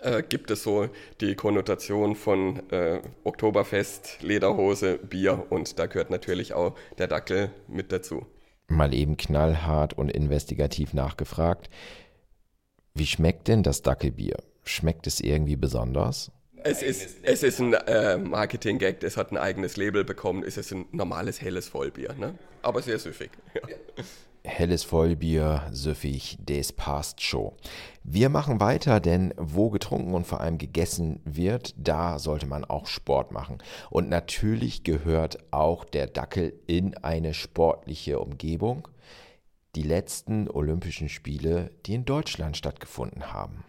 äh, 0.02 0.22
gibt 0.22 0.50
es 0.50 0.62
so 0.62 0.88
die 1.20 1.34
Konnotation 1.34 2.16
von 2.16 2.68
äh, 2.70 3.00
Oktoberfest, 3.22 4.22
Lederhose, 4.22 4.98
Bier 4.98 5.46
und 5.50 5.78
da 5.78 5.86
gehört 5.86 6.10
natürlich 6.10 6.54
auch 6.54 6.74
der 6.98 7.06
Dackel 7.06 7.50
mit 7.68 7.92
dazu. 7.92 8.26
Mal 8.68 8.94
eben 8.94 9.16
knallhart 9.16 9.92
und 9.92 10.10
investigativ 10.10 10.94
nachgefragt. 10.94 11.68
Wie 12.96 13.06
schmeckt 13.06 13.48
denn 13.48 13.64
das 13.64 13.82
Dackelbier? 13.82 14.36
Schmeckt 14.62 15.08
es 15.08 15.20
irgendwie 15.20 15.56
besonders? 15.56 16.30
Es 16.62 16.80
ist, 16.80 17.16
es 17.24 17.42
ist 17.42 17.60
ein 17.60 17.74
äh, 17.74 18.16
Marketing-Gag, 18.16 19.02
es 19.02 19.16
hat 19.16 19.32
ein 19.32 19.36
eigenes 19.36 19.76
Label 19.76 20.04
bekommen. 20.04 20.44
Es 20.44 20.56
ist 20.56 20.72
ein 20.72 20.86
normales 20.92 21.42
helles 21.42 21.68
Vollbier, 21.68 22.14
ne? 22.14 22.38
aber 22.62 22.82
sehr 22.82 22.98
süffig. 23.00 23.30
Ja. 23.54 23.62
Helles 24.46 24.84
Vollbier, 24.84 25.68
süffig, 25.72 26.36
des 26.38 26.72
passt 26.72 27.20
schon. 27.20 27.52
Wir 28.04 28.28
machen 28.28 28.60
weiter, 28.60 29.00
denn 29.00 29.34
wo 29.38 29.70
getrunken 29.70 30.14
und 30.14 30.26
vor 30.26 30.40
allem 30.40 30.58
gegessen 30.58 31.20
wird, 31.24 31.74
da 31.78 32.18
sollte 32.18 32.46
man 32.46 32.64
auch 32.64 32.86
Sport 32.86 33.32
machen. 33.32 33.58
Und 33.90 34.08
natürlich 34.08 34.84
gehört 34.84 35.38
auch 35.50 35.84
der 35.84 36.06
Dackel 36.06 36.52
in 36.66 36.94
eine 36.98 37.34
sportliche 37.34 38.20
Umgebung 38.20 38.86
die 39.74 39.82
letzten 39.82 40.48
Olympischen 40.48 41.08
Spiele, 41.08 41.70
die 41.86 41.94
in 41.94 42.04
Deutschland 42.04 42.56
stattgefunden 42.56 43.32
haben. 43.32 43.64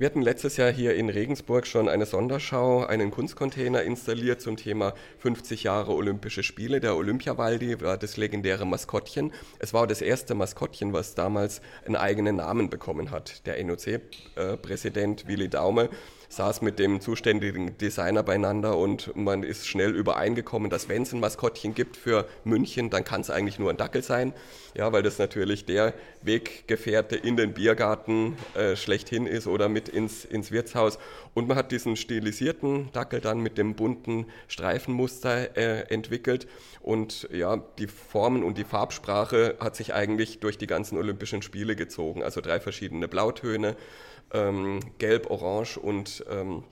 Wir 0.00 0.06
hatten 0.06 0.22
letztes 0.22 0.56
Jahr 0.56 0.72
hier 0.72 0.94
in 0.94 1.10
Regensburg 1.10 1.66
schon 1.66 1.86
eine 1.86 2.06
Sonderschau, 2.06 2.86
einen 2.86 3.10
Kunstcontainer 3.10 3.82
installiert 3.82 4.40
zum 4.40 4.56
Thema 4.56 4.94
50 5.18 5.64
Jahre 5.64 5.92
Olympische 5.92 6.42
Spiele. 6.42 6.80
Der 6.80 6.96
Olympiawaldi 6.96 7.82
war 7.82 7.98
das 7.98 8.16
legendäre 8.16 8.66
Maskottchen. 8.66 9.30
Es 9.58 9.74
war 9.74 9.86
das 9.86 10.00
erste 10.00 10.34
Maskottchen, 10.34 10.94
was 10.94 11.14
damals 11.14 11.60
einen 11.84 11.96
eigenen 11.96 12.36
Namen 12.36 12.70
bekommen 12.70 13.10
hat. 13.10 13.46
Der 13.46 13.62
NOC-Präsident 13.62 15.26
Willi 15.26 15.50
Daume 15.50 15.90
saß 16.30 16.62
mit 16.62 16.78
dem 16.78 17.00
zuständigen 17.00 17.76
Designer 17.78 18.22
beieinander 18.22 18.78
und 18.78 19.14
man 19.16 19.42
ist 19.42 19.66
schnell 19.66 19.90
übereingekommen, 19.90 20.70
dass 20.70 20.88
wenn 20.88 21.02
es 21.02 21.12
ein 21.12 21.18
Maskottchen 21.18 21.74
gibt 21.74 21.96
für 21.96 22.26
München, 22.44 22.88
dann 22.88 23.02
kann 23.02 23.20
es 23.20 23.30
eigentlich 23.30 23.58
nur 23.58 23.68
ein 23.68 23.76
Dackel 23.76 24.02
sein. 24.02 24.32
Ja, 24.76 24.92
weil 24.92 25.02
das 25.02 25.18
natürlich 25.18 25.64
der 25.64 25.92
Weggefährte 26.22 27.16
in 27.16 27.36
den 27.36 27.52
Biergarten 27.52 28.36
äh, 28.54 28.76
schlechthin 28.76 29.26
ist 29.26 29.48
oder 29.48 29.68
mit 29.68 29.88
ins, 29.88 30.24
ins 30.24 30.52
Wirtshaus. 30.52 31.00
Und 31.34 31.48
man 31.48 31.56
hat 31.56 31.72
diesen 31.72 31.96
stilisierten 31.96 32.92
Dackel 32.92 33.20
dann 33.20 33.40
mit 33.40 33.58
dem 33.58 33.74
bunten 33.74 34.26
Streifenmuster 34.46 35.56
äh, 35.56 35.92
entwickelt. 35.92 36.46
Und 36.80 37.28
ja, 37.32 37.56
die 37.78 37.88
Formen 37.88 38.44
und 38.44 38.56
die 38.56 38.64
Farbsprache 38.64 39.56
hat 39.58 39.74
sich 39.74 39.94
eigentlich 39.94 40.38
durch 40.38 40.58
die 40.58 40.68
ganzen 40.68 40.96
Olympischen 40.96 41.42
Spiele 41.42 41.74
gezogen. 41.74 42.22
Also 42.22 42.40
drei 42.40 42.60
verschiedene 42.60 43.08
Blautöne 43.08 43.76
ähm, 44.32 44.80
Gelb, 44.98 45.30
Orange 45.30 45.78
und 45.78 46.24
ähm, 46.30 46.64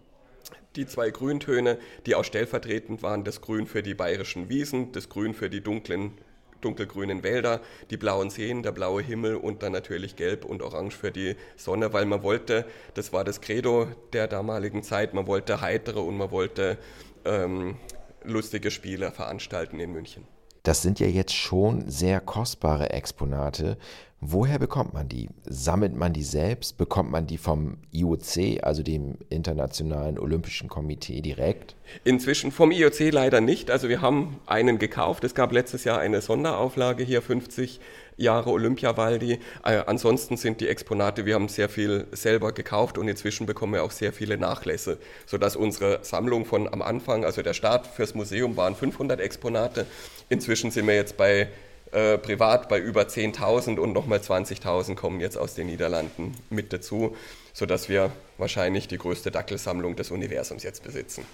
die 0.76 0.86
zwei 0.86 1.10
Grüntöne, 1.10 1.78
die 2.06 2.14
auch 2.14 2.24
stellvertretend 2.24 3.02
waren, 3.02 3.24
das 3.24 3.40
Grün 3.40 3.66
für 3.66 3.82
die 3.82 3.94
bayerischen 3.94 4.48
Wiesen, 4.48 4.92
das 4.92 5.08
Grün 5.08 5.34
für 5.34 5.50
die 5.50 5.60
dunklen, 5.60 6.12
dunkelgrünen 6.60 7.22
Wälder, 7.22 7.60
die 7.90 7.96
blauen 7.96 8.30
Seen, 8.30 8.62
der 8.62 8.72
blaue 8.72 9.02
Himmel 9.02 9.36
und 9.36 9.62
dann 9.62 9.72
natürlich 9.72 10.16
Gelb 10.16 10.44
und 10.44 10.62
Orange 10.62 10.96
für 10.96 11.10
die 11.10 11.36
Sonne, 11.56 11.92
weil 11.92 12.04
man 12.04 12.22
wollte, 12.22 12.64
das 12.94 13.12
war 13.12 13.24
das 13.24 13.40
Credo 13.40 13.88
der 14.12 14.28
damaligen 14.28 14.82
Zeit, 14.82 15.14
man 15.14 15.26
wollte 15.26 15.60
heitere 15.60 16.00
und 16.00 16.16
man 16.16 16.30
wollte 16.30 16.78
ähm, 17.24 17.76
lustige 18.24 18.70
Spiele 18.70 19.10
veranstalten 19.10 19.80
in 19.80 19.92
München. 19.92 20.26
Das 20.68 20.82
sind 20.82 21.00
ja 21.00 21.06
jetzt 21.06 21.32
schon 21.32 21.88
sehr 21.88 22.20
kostbare 22.20 22.90
Exponate. 22.90 23.78
Woher 24.20 24.58
bekommt 24.58 24.92
man 24.92 25.08
die? 25.08 25.30
Sammelt 25.46 25.96
man 25.96 26.12
die 26.12 26.22
selbst? 26.22 26.76
Bekommt 26.76 27.10
man 27.10 27.26
die 27.26 27.38
vom 27.38 27.78
IOC, 27.90 28.62
also 28.62 28.82
dem 28.82 29.16
Internationalen 29.30 30.18
Olympischen 30.18 30.68
Komitee, 30.68 31.22
direkt? 31.22 31.74
Inzwischen 32.04 32.52
vom 32.52 32.70
IOC 32.70 33.12
leider 33.12 33.40
nicht. 33.40 33.70
Also 33.70 33.88
wir 33.88 34.02
haben 34.02 34.40
einen 34.44 34.78
gekauft. 34.78 35.24
Es 35.24 35.34
gab 35.34 35.52
letztes 35.52 35.84
Jahr 35.84 36.00
eine 36.00 36.20
Sonderauflage 36.20 37.02
hier, 37.02 37.22
50 37.22 37.80
Jahre 38.18 38.50
Olympiawaldi. 38.50 39.38
Äh, 39.64 39.82
ansonsten 39.86 40.36
sind 40.36 40.60
die 40.60 40.68
Exponate, 40.68 41.24
wir 41.24 41.34
haben 41.34 41.48
sehr 41.48 41.70
viel 41.70 42.06
selber 42.12 42.52
gekauft 42.52 42.98
und 42.98 43.08
inzwischen 43.08 43.46
bekommen 43.46 43.72
wir 43.72 43.84
auch 43.84 43.90
sehr 43.90 44.12
viele 44.12 44.36
Nachlässe, 44.36 44.98
sodass 45.24 45.56
unsere 45.56 46.00
Sammlung 46.02 46.44
von 46.44 46.70
am 46.70 46.82
Anfang, 46.82 47.24
also 47.24 47.40
der 47.40 47.54
Start 47.54 47.86
fürs 47.86 48.14
Museum 48.14 48.56
waren 48.56 48.74
500 48.74 49.20
Exponate. 49.20 49.86
Inzwischen 50.28 50.70
sind 50.70 50.86
wir 50.86 50.94
jetzt 50.94 51.16
bei 51.16 51.48
äh, 51.92 52.18
privat 52.18 52.68
bei 52.68 52.78
über 52.78 53.02
10.000 53.02 53.78
und 53.78 53.94
nochmal 53.94 54.18
20.000 54.18 54.94
kommen 54.94 55.20
jetzt 55.20 55.38
aus 55.38 55.54
den 55.54 55.68
Niederlanden 55.68 56.34
mit 56.50 56.72
dazu, 56.72 57.16
sodass 57.54 57.88
wir 57.88 58.10
wahrscheinlich 58.36 58.88
die 58.88 58.98
größte 58.98 59.30
Dackelsammlung 59.30 59.96
des 59.96 60.10
Universums 60.10 60.64
jetzt 60.64 60.82
besitzen. 60.82 61.24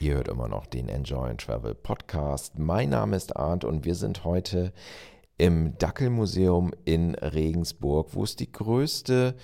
Ihr 0.00 0.14
hört 0.14 0.28
immer 0.28 0.48
noch 0.48 0.66
den 0.66 0.88
Enjoy 0.88 1.28
and 1.28 1.40
Travel 1.40 1.74
Podcast. 1.74 2.56
Mein 2.56 2.90
Name 2.90 3.16
ist 3.16 3.36
Arndt 3.36 3.64
und 3.64 3.84
wir 3.84 3.96
sind 3.96 4.24
heute 4.24 4.72
im 5.38 5.78
Dackelmuseum 5.78 6.72
in 6.84 7.14
Regensburg, 7.14 8.14
wo 8.14 8.24
es 8.24 8.36
die 8.36 8.50
größte, 8.50 9.36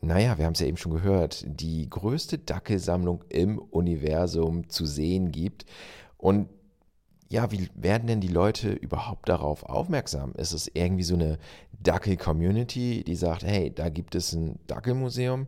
naja, 0.00 0.36
wir 0.38 0.44
haben 0.44 0.52
es 0.52 0.60
ja 0.60 0.66
eben 0.66 0.76
schon 0.76 0.92
gehört, 0.92 1.44
die 1.48 1.88
größte 1.88 2.38
Dackelsammlung 2.38 3.24
im 3.30 3.58
Universum 3.58 4.68
zu 4.68 4.84
sehen 4.84 5.32
gibt. 5.32 5.64
Und 6.18 6.48
ja, 7.30 7.50
wie 7.50 7.68
werden 7.74 8.06
denn 8.06 8.20
die 8.20 8.28
Leute 8.28 8.70
überhaupt 8.70 9.30
darauf 9.30 9.64
aufmerksam? 9.64 10.34
Ist 10.34 10.52
es 10.52 10.70
irgendwie 10.72 11.02
so 11.02 11.14
eine 11.14 11.38
Dackel-Community, 11.80 13.02
die 13.02 13.16
sagt, 13.16 13.44
hey, 13.44 13.74
da 13.74 13.88
gibt 13.88 14.14
es 14.14 14.34
ein 14.34 14.58
Dackelmuseum? 14.66 15.46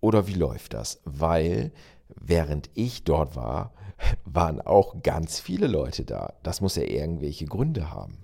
Oder 0.00 0.28
wie 0.28 0.34
läuft 0.34 0.74
das? 0.74 1.00
Weil 1.04 1.72
während 2.14 2.70
ich 2.74 3.04
dort 3.04 3.36
war, 3.36 3.72
waren 4.26 4.60
auch 4.60 5.02
ganz 5.02 5.40
viele 5.40 5.66
Leute 5.66 6.04
da. 6.04 6.34
Das 6.42 6.60
muss 6.60 6.76
ja 6.76 6.84
irgendwelche 6.84 7.46
Gründe 7.46 7.90
haben. 7.90 8.18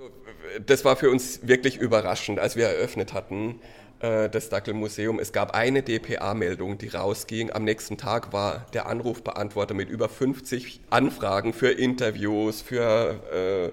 Das 0.67 0.85
war 0.85 0.97
für 0.97 1.11
uns 1.11 1.47
wirklich 1.47 1.79
überraschend, 1.79 2.39
als 2.39 2.57
wir 2.57 2.67
eröffnet 2.67 3.13
hatten 3.13 3.61
äh, 4.01 4.29
das 4.29 4.49
Dackelmuseum. 4.49 5.19
Es 5.19 5.33
gab 5.33 5.55
eine 5.55 5.83
DPA-Meldung, 5.83 6.79
die 6.79 6.89
rausging. 6.89 7.51
Am 7.53 7.65
nächsten 7.65 7.97
Tag 7.97 8.33
war 8.33 8.67
der 8.73 8.87
Anrufbeantworter 8.87 9.75
mit 9.75 9.89
über 9.89 10.09
50 10.09 10.81
Anfragen 10.91 11.53
für 11.53 11.71
Interviews, 11.71 12.61
für 12.63 13.73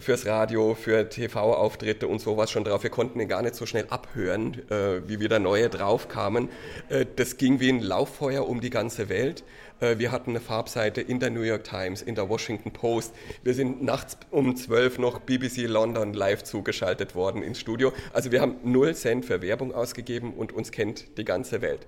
fürs 0.00 0.26
Radio, 0.26 0.74
für 0.74 1.08
TV-Auftritte 1.08 2.08
und 2.08 2.20
sowas 2.20 2.50
schon 2.50 2.64
drauf. 2.64 2.82
Wir 2.82 2.90
konnten 2.90 3.20
ihn 3.20 3.28
gar 3.28 3.42
nicht 3.42 3.54
so 3.54 3.66
schnell 3.66 3.86
abhören, 3.88 4.68
äh, 4.70 5.08
wie 5.08 5.20
wieder 5.20 5.38
neue 5.38 5.68
draufkamen. 5.68 6.48
Äh, 6.88 7.06
das 7.16 7.36
ging 7.36 7.60
wie 7.60 7.70
ein 7.70 7.80
Lauffeuer 7.80 8.46
um 8.48 8.60
die 8.60 8.70
ganze 8.70 9.08
Welt. 9.08 9.44
Äh, 9.80 9.98
wir 9.98 10.12
hatten 10.12 10.30
eine 10.30 10.40
Farbseite 10.40 11.00
in 11.00 11.20
der 11.20 11.30
New 11.30 11.42
York 11.42 11.64
Times, 11.64 12.02
in 12.02 12.14
der 12.14 12.28
Washington 12.28 12.72
Post. 12.72 13.14
Wir 13.42 13.54
sind 13.54 13.82
nachts 13.82 14.18
um 14.30 14.56
12 14.56 14.98
noch 14.98 15.20
BBC 15.20 15.66
London 15.66 16.12
live 16.12 16.42
zugeschaltet 16.42 17.14
worden 17.14 17.42
ins 17.42 17.60
Studio. 17.60 17.92
Also 18.12 18.32
wir 18.32 18.40
haben 18.40 18.56
null 18.64 18.94
Cent 18.94 19.24
für 19.24 19.42
Werbung 19.42 19.74
ausgegeben 19.74 20.34
und 20.34 20.52
uns 20.52 20.72
kennt 20.72 21.18
die 21.18 21.24
ganze 21.24 21.62
Welt. 21.62 21.86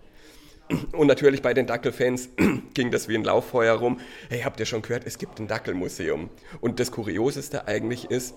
Und 0.93 1.09
natürlich 1.09 1.43
bei 1.43 1.53
den 1.53 1.67
Dackelfans 1.67 2.29
ging 2.75 2.93
das 2.93 3.09
wie 3.09 3.17
ein 3.17 3.25
Lauffeuer 3.25 3.75
rum. 3.75 3.99
Hey, 4.29 4.43
habt 4.43 4.61
ihr 4.61 4.67
schon 4.67 4.83
gehört, 4.83 5.05
es 5.05 5.19
gibt 5.19 5.41
ein 5.41 5.49
Dackelmuseum. 5.49 6.31
Und 6.61 6.79
das 6.79 6.93
Kurioseste 6.93 7.67
eigentlich 7.67 8.11
ist, 8.11 8.35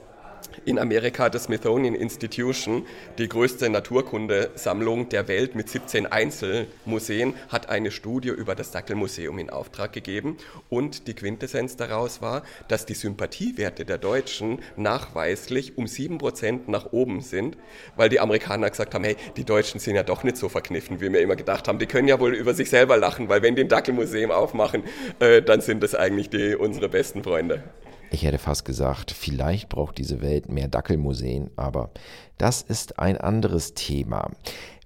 in 0.66 0.80
Amerika 0.80 1.30
das 1.30 1.46
Smithsonian 1.46 1.96
Institution, 1.96 2.86
die 3.18 3.28
größte 3.28 3.70
Naturkundesammlung 3.70 5.10
der 5.10 5.28
Welt 5.28 5.56
mit 5.56 5.70
17 5.70 6.06
Einzelmuseen, 6.06 7.34
hat 7.50 7.70
eine 7.70 7.92
Studie 7.92 8.30
über 8.30 8.56
das 8.56 8.72
Dackelmuseum 8.72 9.40
in 9.40 9.50
Auftrag 9.50 9.94
gegeben. 9.94 10.38
Und 10.70 11.08
die 11.08 11.14
Quintessenz 11.14 11.76
daraus 11.76 12.22
war, 12.22 12.44
dass 12.68 12.86
die 12.86 12.94
Sympathiewerte 12.94 13.86
der 13.86 13.98
Deutschen 13.98 14.60
nachweislich 14.76 15.78
um 15.78 15.86
7% 15.86 16.62
nach 16.68 16.92
oben 16.92 17.22
sind, 17.22 17.58
weil 17.96 18.10
die 18.10 18.20
Amerikaner 18.20 18.70
gesagt 18.70 18.94
haben, 18.94 19.04
hey, 19.04 19.18
die 19.38 19.46
Deutschen 19.46 19.80
sind 19.80 19.96
ja 19.96 20.04
doch 20.04 20.24
nicht 20.24 20.38
so 20.38 20.50
verkniffen, 20.50 21.02
wie 21.02 21.12
wir 21.12 21.22
immer 21.22 21.36
gedacht 21.36 21.68
haben. 21.68 21.80
Die 21.80 21.86
können 21.86 22.08
ja 22.08 22.20
wohl 22.20 22.34
über 22.34 22.54
sich 22.54 22.70
selber 22.70 22.98
lachen, 22.98 23.30
weil 23.30 23.42
wenn 23.42 23.56
die 23.56 23.64
ein 23.64 23.70
Dackelmuseum 23.70 24.32
aufmachen, 24.32 24.84
äh, 25.20 25.42
dann 25.42 25.62
sind 25.62 25.84
das 25.84 25.96
eigentlich 25.96 26.30
die, 26.30 26.56
unsere 26.56 26.90
besten 26.90 27.24
Freunde. 27.24 27.64
Ich 28.14 28.24
hätte 28.24 28.38
fast 28.38 28.64
gesagt, 28.64 29.10
vielleicht 29.10 29.70
braucht 29.70 29.98
diese 29.98 30.22
Welt 30.22 30.48
mehr 30.48 30.68
Dackelmuseen, 30.68 31.50
aber 31.56 31.90
das 32.38 32.62
ist 32.62 33.00
ein 33.00 33.18
anderes 33.18 33.74
Thema. 33.74 34.30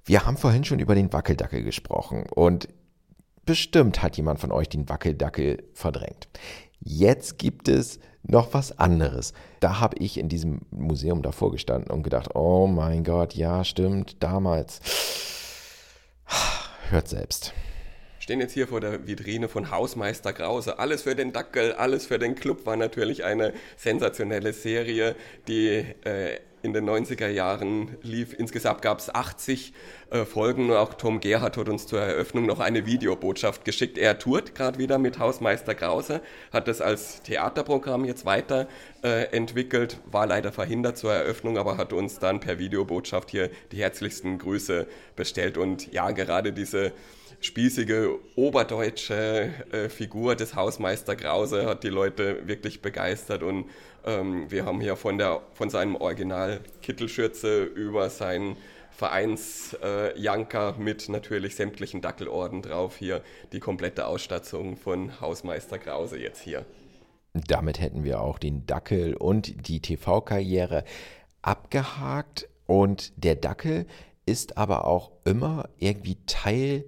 Wir 0.05 0.25
haben 0.25 0.37
vorhin 0.37 0.63
schon 0.63 0.79
über 0.79 0.95
den 0.95 1.11
Wackeldackel 1.11 1.61
gesprochen 1.61 2.23
und 2.33 2.69
bestimmt 3.45 4.01
hat 4.01 4.15
jemand 4.15 4.39
von 4.39 4.53
euch 4.53 4.69
den 4.69 4.87
Wackeldackel 4.87 5.61
verdrängt. 5.73 6.29
Jetzt 6.79 7.37
gibt 7.37 7.67
es 7.67 7.99
noch 8.23 8.53
was 8.53 8.79
anderes. 8.79 9.33
Da 9.59 9.81
habe 9.81 9.97
ich 9.99 10.17
in 10.17 10.29
diesem 10.29 10.61
Museum 10.71 11.21
davor 11.21 11.51
gestanden 11.51 11.91
und 11.91 12.03
gedacht, 12.03 12.33
oh 12.33 12.65
mein 12.65 13.03
Gott, 13.03 13.35
ja, 13.35 13.65
stimmt, 13.65 14.23
damals. 14.23 14.79
Hört 16.89 17.09
selbst 17.09 17.53
stehen 18.27 18.41
jetzt 18.41 18.51
hier 18.51 18.67
vor 18.67 18.81
der 18.81 19.07
Vitrine 19.07 19.47
von 19.47 19.71
Hausmeister 19.71 20.33
Krause. 20.33 20.79
Alles 20.79 21.03
für 21.03 21.15
den 21.15 21.31
Dackel, 21.31 21.71
alles 21.71 22.07
für 22.07 22.19
den 22.19 22.35
Club 22.35 22.65
war 22.65 22.75
natürlich 22.75 23.23
eine 23.23 23.53
sensationelle 23.77 24.51
Serie, 24.51 25.15
die 25.47 25.85
äh, 26.03 26.39
in 26.61 26.73
den 26.73 26.89
90er 26.89 27.29
Jahren 27.29 27.95
lief. 28.01 28.33
Insgesamt 28.37 28.81
gab 28.81 28.99
es 28.99 29.15
80 29.15 29.71
äh, 30.09 30.25
Folgen 30.25 30.73
auch 30.73 30.95
Tom 30.95 31.21
Gerhardt 31.21 31.55
hat 31.55 31.69
uns 31.69 31.87
zur 31.87 32.01
Eröffnung 32.01 32.45
noch 32.45 32.59
eine 32.59 32.85
Videobotschaft 32.85 33.63
geschickt. 33.63 33.97
Er 33.97 34.19
tourt 34.19 34.55
gerade 34.55 34.77
wieder 34.77 34.97
mit 34.97 35.19
Hausmeister 35.19 35.73
Krause, 35.73 36.19
hat 36.51 36.67
das 36.67 36.81
als 36.81 37.21
Theaterprogramm 37.21 38.03
jetzt 38.03 38.25
weiterentwickelt, 38.25 39.93
äh, 39.93 40.13
war 40.13 40.27
leider 40.27 40.51
verhindert 40.51 40.97
zur 40.97 41.13
Eröffnung, 41.13 41.57
aber 41.57 41.77
hat 41.77 41.93
uns 41.93 42.19
dann 42.19 42.41
per 42.41 42.59
Videobotschaft 42.59 43.31
hier 43.31 43.49
die 43.71 43.77
herzlichsten 43.77 44.37
Grüße 44.37 44.85
bestellt 45.15 45.57
und 45.57 45.93
ja, 45.93 46.11
gerade 46.11 46.51
diese 46.51 46.91
spießige 47.39 48.19
oberdeutsche 48.35 49.51
äh, 49.71 49.89
Figur 49.89 50.35
des 50.35 50.55
Hausmeister 50.55 51.15
Krause 51.15 51.65
hat 51.65 51.83
die 51.83 51.89
Leute 51.89 52.47
wirklich 52.47 52.81
begeistert 52.81 53.43
und 53.43 53.65
ähm, 54.05 54.49
wir 54.49 54.65
haben 54.65 54.81
hier 54.81 54.95
von, 54.95 55.17
der, 55.17 55.41
von 55.53 55.69
seinem 55.69 55.95
Original 55.95 56.61
Kittelschürze 56.81 57.63
über 57.63 58.09
seinen 58.09 58.57
Vereinsjanker 58.91 60.75
äh, 60.77 60.81
mit 60.81 61.07
natürlich 61.09 61.55
sämtlichen 61.55 62.01
Dackelorden 62.01 62.63
drauf 62.63 62.97
hier 62.97 63.21
die 63.51 63.59
komplette 63.59 64.07
Ausstattung 64.07 64.75
von 64.75 65.21
Hausmeister 65.21 65.77
Krause 65.77 66.17
jetzt 66.17 66.41
hier. 66.41 66.65
Damit 67.33 67.79
hätten 67.79 68.03
wir 68.03 68.21
auch 68.21 68.39
den 68.39 68.65
Dackel 68.65 69.13
und 69.13 69.67
die 69.67 69.81
TV-Karriere 69.81 70.83
abgehakt 71.43 72.49
und 72.65 73.13
der 73.23 73.35
Dackel 73.35 73.85
ist 74.25 74.57
aber 74.57 74.85
auch 74.85 75.11
immer 75.25 75.69
irgendwie 75.77 76.17
Teil 76.25 76.85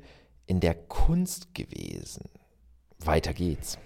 in 0.49 0.59
der 0.59 0.73
Kunst 0.73 1.53
gewesen. 1.53 2.25
Weiter 2.97 3.33
geht's 3.33 3.77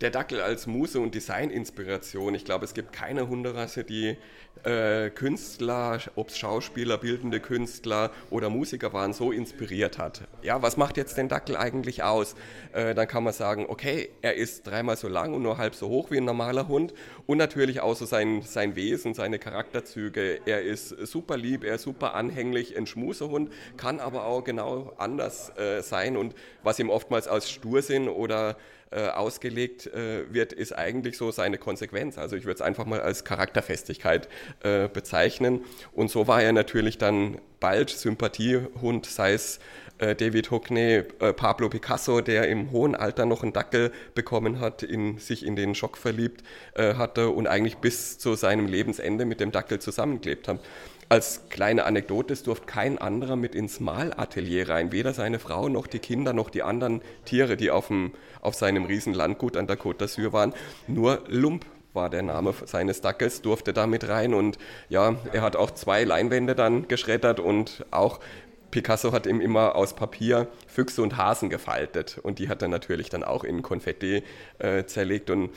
der 0.00 0.10
Dackel 0.10 0.40
als 0.40 0.66
Muse 0.66 1.00
und 1.00 1.14
Designinspiration. 1.14 2.34
Ich 2.34 2.44
glaube, 2.44 2.64
es 2.64 2.74
gibt 2.74 2.92
keine 2.92 3.28
Hunderasse, 3.28 3.82
die 3.82 4.16
äh, 4.64 5.10
Künstler, 5.10 6.00
ob 6.14 6.28
es 6.28 6.38
Schauspieler, 6.38 6.98
bildende 6.98 7.40
Künstler 7.40 8.10
oder 8.30 8.48
Musiker 8.50 8.92
waren, 8.92 9.12
so 9.12 9.32
inspiriert 9.32 9.98
hat. 9.98 10.22
Ja, 10.42 10.62
was 10.62 10.76
macht 10.76 10.96
jetzt 10.96 11.16
den 11.16 11.28
Dackel 11.28 11.56
eigentlich 11.56 12.02
aus? 12.02 12.34
Äh, 12.72 12.94
dann 12.94 13.08
kann 13.08 13.24
man 13.24 13.32
sagen, 13.32 13.66
okay, 13.68 14.10
er 14.22 14.34
ist 14.34 14.66
dreimal 14.66 14.96
so 14.96 15.08
lang 15.08 15.34
und 15.34 15.42
nur 15.42 15.58
halb 15.58 15.74
so 15.74 15.88
hoch 15.88 16.10
wie 16.10 16.18
ein 16.18 16.24
normaler 16.24 16.68
Hund 16.68 16.94
und 17.26 17.38
natürlich 17.38 17.80
auch 17.80 17.94
so 17.94 18.04
sein, 18.04 18.42
sein 18.42 18.76
Wesen, 18.76 19.14
seine 19.14 19.38
Charakterzüge. 19.38 20.40
Er 20.46 20.62
ist 20.62 20.88
super 20.88 21.36
lieb, 21.36 21.64
er 21.64 21.76
ist 21.76 21.82
super 21.82 22.14
anhänglich, 22.14 22.76
ein 22.76 22.86
Schmusehund, 22.86 23.50
kann 23.76 24.00
aber 24.00 24.26
auch 24.26 24.44
genau 24.44 24.92
anders 24.98 25.56
äh, 25.56 25.82
sein 25.82 26.16
und 26.16 26.34
was 26.62 26.78
ihm 26.78 26.90
oftmals 26.90 27.28
als 27.28 27.50
Stursinn 27.50 28.08
oder 28.08 28.56
äh, 28.90 29.08
ausgelegt 29.08 29.86
äh, 29.86 30.32
wird, 30.32 30.52
ist 30.52 30.72
eigentlich 30.72 31.18
so 31.18 31.30
seine 31.30 31.58
Konsequenz. 31.58 32.16
Also 32.16 32.36
ich 32.36 32.44
würde 32.44 32.54
es 32.54 32.60
einfach 32.62 32.86
mal 32.86 33.00
als 33.00 33.24
Charakterfestigkeit 33.24 34.28
äh, 34.62 34.88
bezeichnen. 34.88 35.64
Und 35.92 36.10
so 36.10 36.26
war 36.26 36.42
er 36.42 36.52
natürlich 36.52 36.96
dann 36.98 37.38
bald 37.60 37.90
Sympathiehund, 37.90 39.06
sei 39.06 39.34
es 39.34 39.58
äh, 39.98 40.14
David 40.14 40.50
Hockney, 40.50 41.02
äh, 41.18 41.32
Pablo 41.34 41.68
Picasso, 41.68 42.20
der 42.20 42.48
im 42.48 42.70
hohen 42.70 42.94
Alter 42.94 43.26
noch 43.26 43.42
einen 43.42 43.52
Dackel 43.52 43.92
bekommen 44.14 44.60
hat, 44.60 44.82
in, 44.82 45.18
sich 45.18 45.44
in 45.44 45.56
den 45.56 45.74
Schock 45.74 45.98
verliebt 45.98 46.42
hatte 46.76 47.30
und 47.30 47.48
eigentlich 47.48 47.78
bis 47.78 48.18
zu 48.18 48.36
seinem 48.36 48.66
Lebensende 48.66 49.24
mit 49.24 49.40
dem 49.40 49.50
Dackel 49.50 49.80
zusammengelebt 49.80 50.46
hat. 50.46 50.60
Als 51.10 51.48
kleine 51.48 51.84
Anekdote, 51.84 52.34
es 52.34 52.42
durfte 52.42 52.66
kein 52.66 52.98
anderer 52.98 53.36
mit 53.36 53.54
ins 53.54 53.80
Malatelier 53.80 54.68
rein, 54.68 54.92
weder 54.92 55.14
seine 55.14 55.38
Frau 55.38 55.70
noch 55.70 55.86
die 55.86 56.00
Kinder 56.00 56.34
noch 56.34 56.50
die 56.50 56.62
anderen 56.62 57.00
Tiere, 57.24 57.56
die 57.56 57.70
auf, 57.70 57.86
dem, 57.86 58.12
auf 58.42 58.54
seinem 58.54 58.84
riesen 58.84 59.14
Landgut 59.14 59.56
an 59.56 59.66
der 59.66 59.78
Côte 59.78 60.00
d'Azur 60.00 60.34
waren. 60.34 60.52
Nur 60.86 61.22
Lump 61.28 61.64
war 61.94 62.10
der 62.10 62.22
Name 62.22 62.52
seines 62.66 63.00
Dackels, 63.00 63.40
durfte 63.40 63.72
da 63.72 63.86
mit 63.86 64.06
rein 64.06 64.34
und 64.34 64.58
ja, 64.90 65.16
er 65.32 65.40
hat 65.40 65.56
auch 65.56 65.70
zwei 65.70 66.04
Leinwände 66.04 66.54
dann 66.54 66.88
geschreddert 66.88 67.40
und 67.40 67.86
auch 67.90 68.20
Picasso 68.70 69.12
hat 69.12 69.26
ihm 69.26 69.40
immer 69.40 69.76
aus 69.76 69.94
Papier 69.94 70.48
Füchse 70.66 71.00
und 71.00 71.16
Hasen 71.16 71.48
gefaltet 71.48 72.20
und 72.22 72.38
die 72.38 72.50
hat 72.50 72.60
er 72.60 72.68
natürlich 72.68 73.08
dann 73.08 73.24
auch 73.24 73.44
in 73.44 73.62
Konfetti 73.62 74.22
äh, 74.58 74.84
zerlegt 74.84 75.30
und 75.30 75.50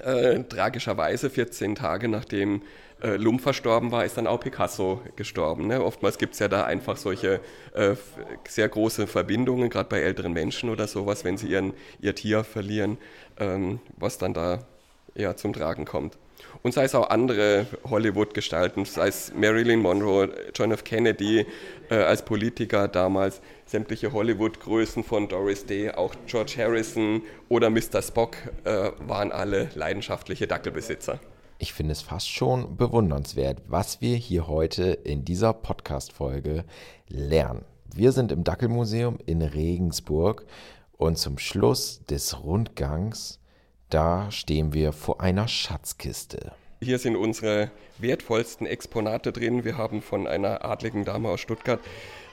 äh, 0.00 0.42
tragischerweise 0.44 1.30
14 1.30 1.74
Tage 1.74 2.08
nachdem 2.08 2.62
äh, 3.02 3.16
Lump 3.16 3.40
verstorben 3.40 3.90
war, 3.90 4.04
ist 4.04 4.16
dann 4.16 4.26
auch 4.26 4.40
Picasso 4.40 5.02
gestorben. 5.16 5.66
Ne? 5.66 5.82
Oftmals 5.82 6.18
gibt 6.18 6.34
es 6.34 6.38
ja 6.38 6.48
da 6.48 6.64
einfach 6.64 6.96
solche 6.96 7.40
äh, 7.74 7.94
sehr 8.48 8.68
große 8.68 9.06
Verbindungen, 9.06 9.70
gerade 9.70 9.88
bei 9.88 10.00
älteren 10.00 10.32
Menschen 10.32 10.70
oder 10.70 10.86
sowas, 10.86 11.24
wenn 11.24 11.36
sie 11.36 11.48
ihren, 11.48 11.74
ihr 12.00 12.14
Tier 12.14 12.44
verlieren, 12.44 12.98
ähm, 13.38 13.80
was 13.96 14.18
dann 14.18 14.34
da 14.34 14.60
ja, 15.14 15.36
zum 15.36 15.52
Tragen 15.52 15.84
kommt. 15.84 16.16
Und 16.62 16.74
sei 16.74 16.84
es 16.84 16.94
auch 16.94 17.10
andere 17.10 17.66
Hollywood-Gestalten, 17.88 18.84
sei 18.84 19.08
es 19.08 19.32
Marilyn 19.34 19.80
Monroe, 19.80 20.28
John 20.54 20.72
F. 20.72 20.84
Kennedy 20.84 21.46
äh, 21.90 21.94
als 21.94 22.24
Politiker 22.24 22.88
damals, 22.88 23.40
sämtliche 23.66 24.12
Hollywood-Größen 24.12 25.04
von 25.04 25.28
Doris 25.28 25.66
Day, 25.66 25.90
auch 25.90 26.14
George 26.26 26.54
Harrison 26.58 27.22
oder 27.48 27.70
Mr. 27.70 28.02
Spock 28.02 28.36
äh, 28.64 28.90
waren 29.00 29.32
alle 29.32 29.70
leidenschaftliche 29.74 30.46
Dackelbesitzer. 30.46 31.18
Ich 31.58 31.72
finde 31.72 31.92
es 31.92 32.02
fast 32.02 32.28
schon 32.28 32.76
bewundernswert, 32.76 33.62
was 33.68 34.00
wir 34.00 34.16
hier 34.16 34.48
heute 34.48 34.84
in 34.84 35.24
dieser 35.24 35.52
Podcast-Folge 35.52 36.64
lernen. 37.08 37.64
Wir 37.94 38.12
sind 38.12 38.32
im 38.32 38.42
Dackelmuseum 38.42 39.18
in 39.26 39.42
Regensburg 39.42 40.44
und 40.96 41.18
zum 41.18 41.38
Schluss 41.38 42.04
des 42.06 42.42
Rundgangs, 42.42 43.38
da 43.92 44.30
stehen 44.30 44.72
wir 44.72 44.92
vor 44.92 45.20
einer 45.20 45.48
Schatzkiste. 45.48 46.52
Hier 46.80 46.98
sind 46.98 47.14
unsere 47.14 47.70
wertvollsten 47.98 48.66
Exponate 48.66 49.32
drin. 49.32 49.64
Wir 49.64 49.76
haben 49.76 50.02
von 50.02 50.26
einer 50.26 50.64
adligen 50.64 51.04
Dame 51.04 51.28
aus 51.28 51.40
Stuttgart 51.40 51.80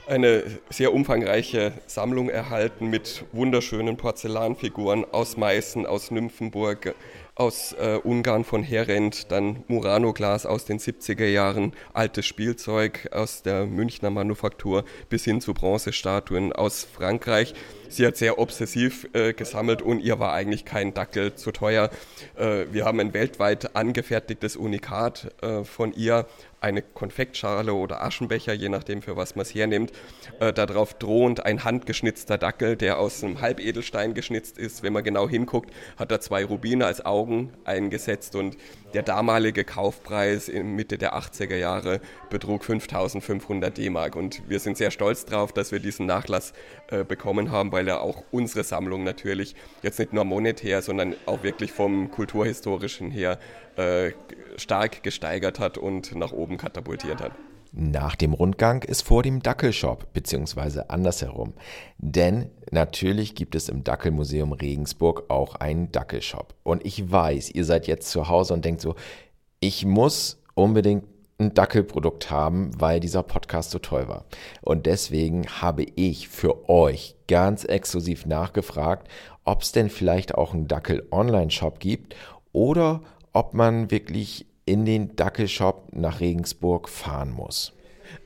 eine 0.08 0.42
sehr 0.70 0.92
umfangreiche 0.92 1.72
Sammlung 1.86 2.30
erhalten 2.30 2.88
mit 2.88 3.24
wunderschönen 3.32 3.96
Porzellanfiguren 3.96 5.04
aus 5.12 5.36
Meißen, 5.36 5.86
aus 5.86 6.10
Nymphenburg, 6.10 6.96
aus 7.36 7.74
äh, 7.74 8.00
Ungarn 8.02 8.42
von 8.42 8.64
Herent, 8.64 9.30
dann 9.30 9.62
Murano-Glas 9.68 10.46
aus 10.46 10.64
den 10.64 10.80
70er 10.80 11.26
Jahren, 11.26 11.74
altes 11.92 12.26
Spielzeug 12.26 13.10
aus 13.12 13.42
der 13.42 13.66
Münchner 13.66 14.10
Manufaktur 14.10 14.84
bis 15.08 15.24
hin 15.24 15.40
zu 15.40 15.54
Bronzestatuen 15.54 16.52
aus 16.52 16.84
Frankreich. 16.84 17.54
Sie 17.90 18.06
hat 18.06 18.16
sehr 18.16 18.38
obsessiv 18.38 19.08
äh, 19.14 19.32
gesammelt 19.32 19.82
und 19.82 19.98
ihr 19.98 20.20
war 20.20 20.32
eigentlich 20.32 20.64
kein 20.64 20.94
Dackel 20.94 21.34
zu 21.34 21.50
teuer. 21.50 21.90
Äh, 22.36 22.66
wir 22.70 22.84
haben 22.84 23.00
ein 23.00 23.12
weltweit 23.12 23.74
angefertigtes 23.74 24.56
Unikat 24.56 25.32
äh, 25.42 25.64
von 25.64 25.92
ihr 25.92 26.26
eine 26.60 26.82
Konfektschale 26.82 27.72
oder 27.72 28.02
Aschenbecher, 28.02 28.52
je 28.52 28.68
nachdem 28.68 29.02
für 29.02 29.16
was 29.16 29.34
man 29.34 29.42
es 29.42 29.54
hernimmt. 29.54 29.92
Äh, 30.38 30.52
darauf 30.52 30.94
drohend 30.94 31.44
ein 31.44 31.64
handgeschnitzter 31.64 32.38
Dackel, 32.38 32.76
der 32.76 32.98
aus 32.98 33.24
einem 33.24 33.40
Halbedelstein 33.40 34.14
geschnitzt 34.14 34.58
ist. 34.58 34.82
Wenn 34.82 34.92
man 34.92 35.02
genau 35.02 35.28
hinguckt, 35.28 35.72
hat 35.96 36.12
er 36.12 36.20
zwei 36.20 36.44
Rubine 36.44 36.86
als 36.86 37.04
Augen 37.04 37.52
eingesetzt 37.64 38.36
und 38.36 38.56
der 38.92 39.02
damalige 39.02 39.64
Kaufpreis 39.64 40.48
in 40.48 40.74
Mitte 40.74 40.98
der 40.98 41.14
80er 41.14 41.56
Jahre 41.56 42.00
betrug 42.28 42.64
5500 42.64 43.78
D-Mark 43.78 44.16
und 44.16 44.42
wir 44.48 44.58
sind 44.58 44.76
sehr 44.76 44.90
stolz 44.90 45.24
darauf, 45.24 45.52
dass 45.52 45.70
wir 45.70 45.78
diesen 45.78 46.06
Nachlass 46.06 46.52
äh, 46.88 47.04
bekommen 47.04 47.52
haben, 47.52 47.70
weil 47.72 47.79
er 47.88 48.02
auch 48.02 48.24
unsere 48.30 48.64
Sammlung 48.64 49.04
natürlich 49.04 49.54
jetzt 49.82 49.98
nicht 49.98 50.12
nur 50.12 50.24
monetär, 50.24 50.82
sondern 50.82 51.14
auch 51.26 51.42
wirklich 51.42 51.72
vom 51.72 52.10
kulturhistorischen 52.10 53.10
her 53.10 53.38
äh, 53.76 54.12
stark 54.56 55.02
gesteigert 55.02 55.58
hat 55.58 55.78
und 55.78 56.14
nach 56.14 56.32
oben 56.32 56.56
katapultiert 56.56 57.20
hat. 57.20 57.32
Nach 57.72 58.16
dem 58.16 58.32
Rundgang 58.32 58.82
ist 58.82 59.02
vor 59.02 59.22
dem 59.22 59.42
Dackelshop, 59.42 60.12
beziehungsweise 60.12 60.90
andersherum. 60.90 61.54
Denn 61.98 62.50
natürlich 62.72 63.36
gibt 63.36 63.54
es 63.54 63.68
im 63.68 63.84
Dackelmuseum 63.84 64.52
Regensburg 64.52 65.30
auch 65.30 65.54
einen 65.54 65.92
Dackelshop. 65.92 66.54
Und 66.64 66.84
ich 66.84 67.12
weiß, 67.12 67.50
ihr 67.50 67.64
seid 67.64 67.86
jetzt 67.86 68.10
zu 68.10 68.28
Hause 68.28 68.54
und 68.54 68.64
denkt 68.64 68.80
so, 68.80 68.96
ich 69.60 69.86
muss 69.86 70.42
unbedingt 70.54 71.04
ein 71.40 71.54
Dackelprodukt 71.54 72.30
haben, 72.30 72.70
weil 72.78 73.00
dieser 73.00 73.22
Podcast 73.22 73.70
so 73.70 73.78
toll 73.78 74.08
war. 74.08 74.24
Und 74.60 74.86
deswegen 74.86 75.46
habe 75.46 75.84
ich 75.96 76.28
für 76.28 76.68
euch 76.68 77.16
ganz 77.28 77.64
exklusiv 77.64 78.26
nachgefragt, 78.26 79.08
ob 79.44 79.62
es 79.62 79.72
denn 79.72 79.90
vielleicht 79.90 80.34
auch 80.34 80.54
einen 80.54 80.68
Dackel-Online-Shop 80.68 81.80
gibt 81.80 82.14
oder 82.52 83.02
ob 83.32 83.54
man 83.54 83.90
wirklich 83.90 84.46
in 84.66 84.84
den 84.84 85.16
Dackelshop 85.16 85.92
nach 85.92 86.20
Regensburg 86.20 86.88
fahren 86.88 87.32
muss 87.32 87.72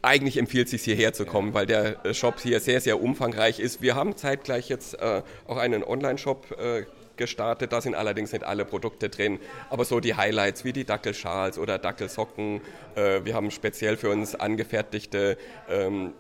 eigentlich 0.03 0.37
empfiehlt 0.37 0.67
es 0.67 0.71
sich 0.71 0.85
hierher 0.85 1.13
zu 1.13 1.25
kommen, 1.25 1.55
weil 1.55 1.67
der 1.67 2.05
äh, 2.05 2.15
Shop 2.15 2.41
hier 2.41 2.61
sehr, 2.61 2.81
sehr 2.81 3.03
umfangreich 3.03 3.61
ist. 3.61 3.83
Wir 3.83 3.95
haben 3.95 4.17
zeitgleich 4.17 4.69
jetzt 4.69 4.95
äh, 5.01 5.23
auch 5.47 5.57
einen 5.57 5.83
Online-Shop 5.83 6.57
äh, 6.59 6.85
gestartet. 7.17 7.73
Da 7.73 7.81
sind 7.81 7.95
allerdings 7.95 8.33
nicht 8.33 8.45
alle 8.45 8.65
Produkte 8.65 9.09
drin, 9.09 9.39
aber 9.71 9.85
so 9.85 10.01
die 10.01 10.15
Highlights 10.15 10.65
wie 10.65 10.73
die 10.73 10.85
Dackelschals 10.85 11.59
oder 11.59 11.79
Dackelsocken. 11.79 12.61
Äh, 12.95 13.25
wir 13.25 13.35
haben 13.35 13.51
speziell 13.51 13.97
für 13.97 14.11
uns 14.11 14.35
angefertigte 14.35 15.37
ähm, 15.69 16.13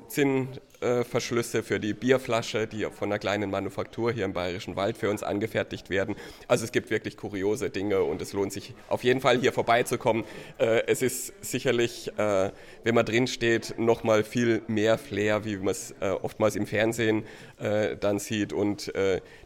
Zinnverschlüsse 0.85 1.62
für 1.62 1.81
die 1.81 1.94
Bierflasche, 1.94 2.66
die 2.66 2.85
von 2.85 3.09
einer 3.09 3.18
kleinen 3.18 3.51
Manufaktur 3.51 4.12
hier 4.12 4.25
im 4.25 4.33
Bayerischen 4.35 4.77
Wald 4.77 4.99
für 4.99 5.09
uns 5.09 5.23
angefertigt 5.23 5.88
werden. 5.88 6.14
Also 6.47 6.64
es 6.64 6.73
gibt 6.73 6.90
wirklich 6.90 7.16
kuriose 7.16 7.70
Dinge 7.70 8.03
und 8.03 8.20
es 8.20 8.33
lohnt 8.33 8.53
sich 8.53 8.75
auf 8.88 9.03
jeden 9.03 9.20
Fall 9.20 9.38
hier 9.38 9.53
vorbeizukommen. 9.53 10.25
Äh, 10.59 10.83
es 10.87 11.01
ist 11.01 11.33
sicherlich, 11.40 12.12
äh, 12.18 12.51
wenn 12.83 12.94
man 12.94 13.07
drin 13.07 13.27
steht, 13.27 13.79
nochmal 13.79 14.25
viel 14.25 14.62
mehr 14.66 14.99
Flair, 14.99 15.44
wie 15.44 15.57
man 15.57 15.68
es 15.68 15.94
oftmals 16.01 16.57
im 16.57 16.66
Fernsehen 16.66 17.25
dann 17.59 18.18
sieht 18.18 18.53
und 18.53 18.92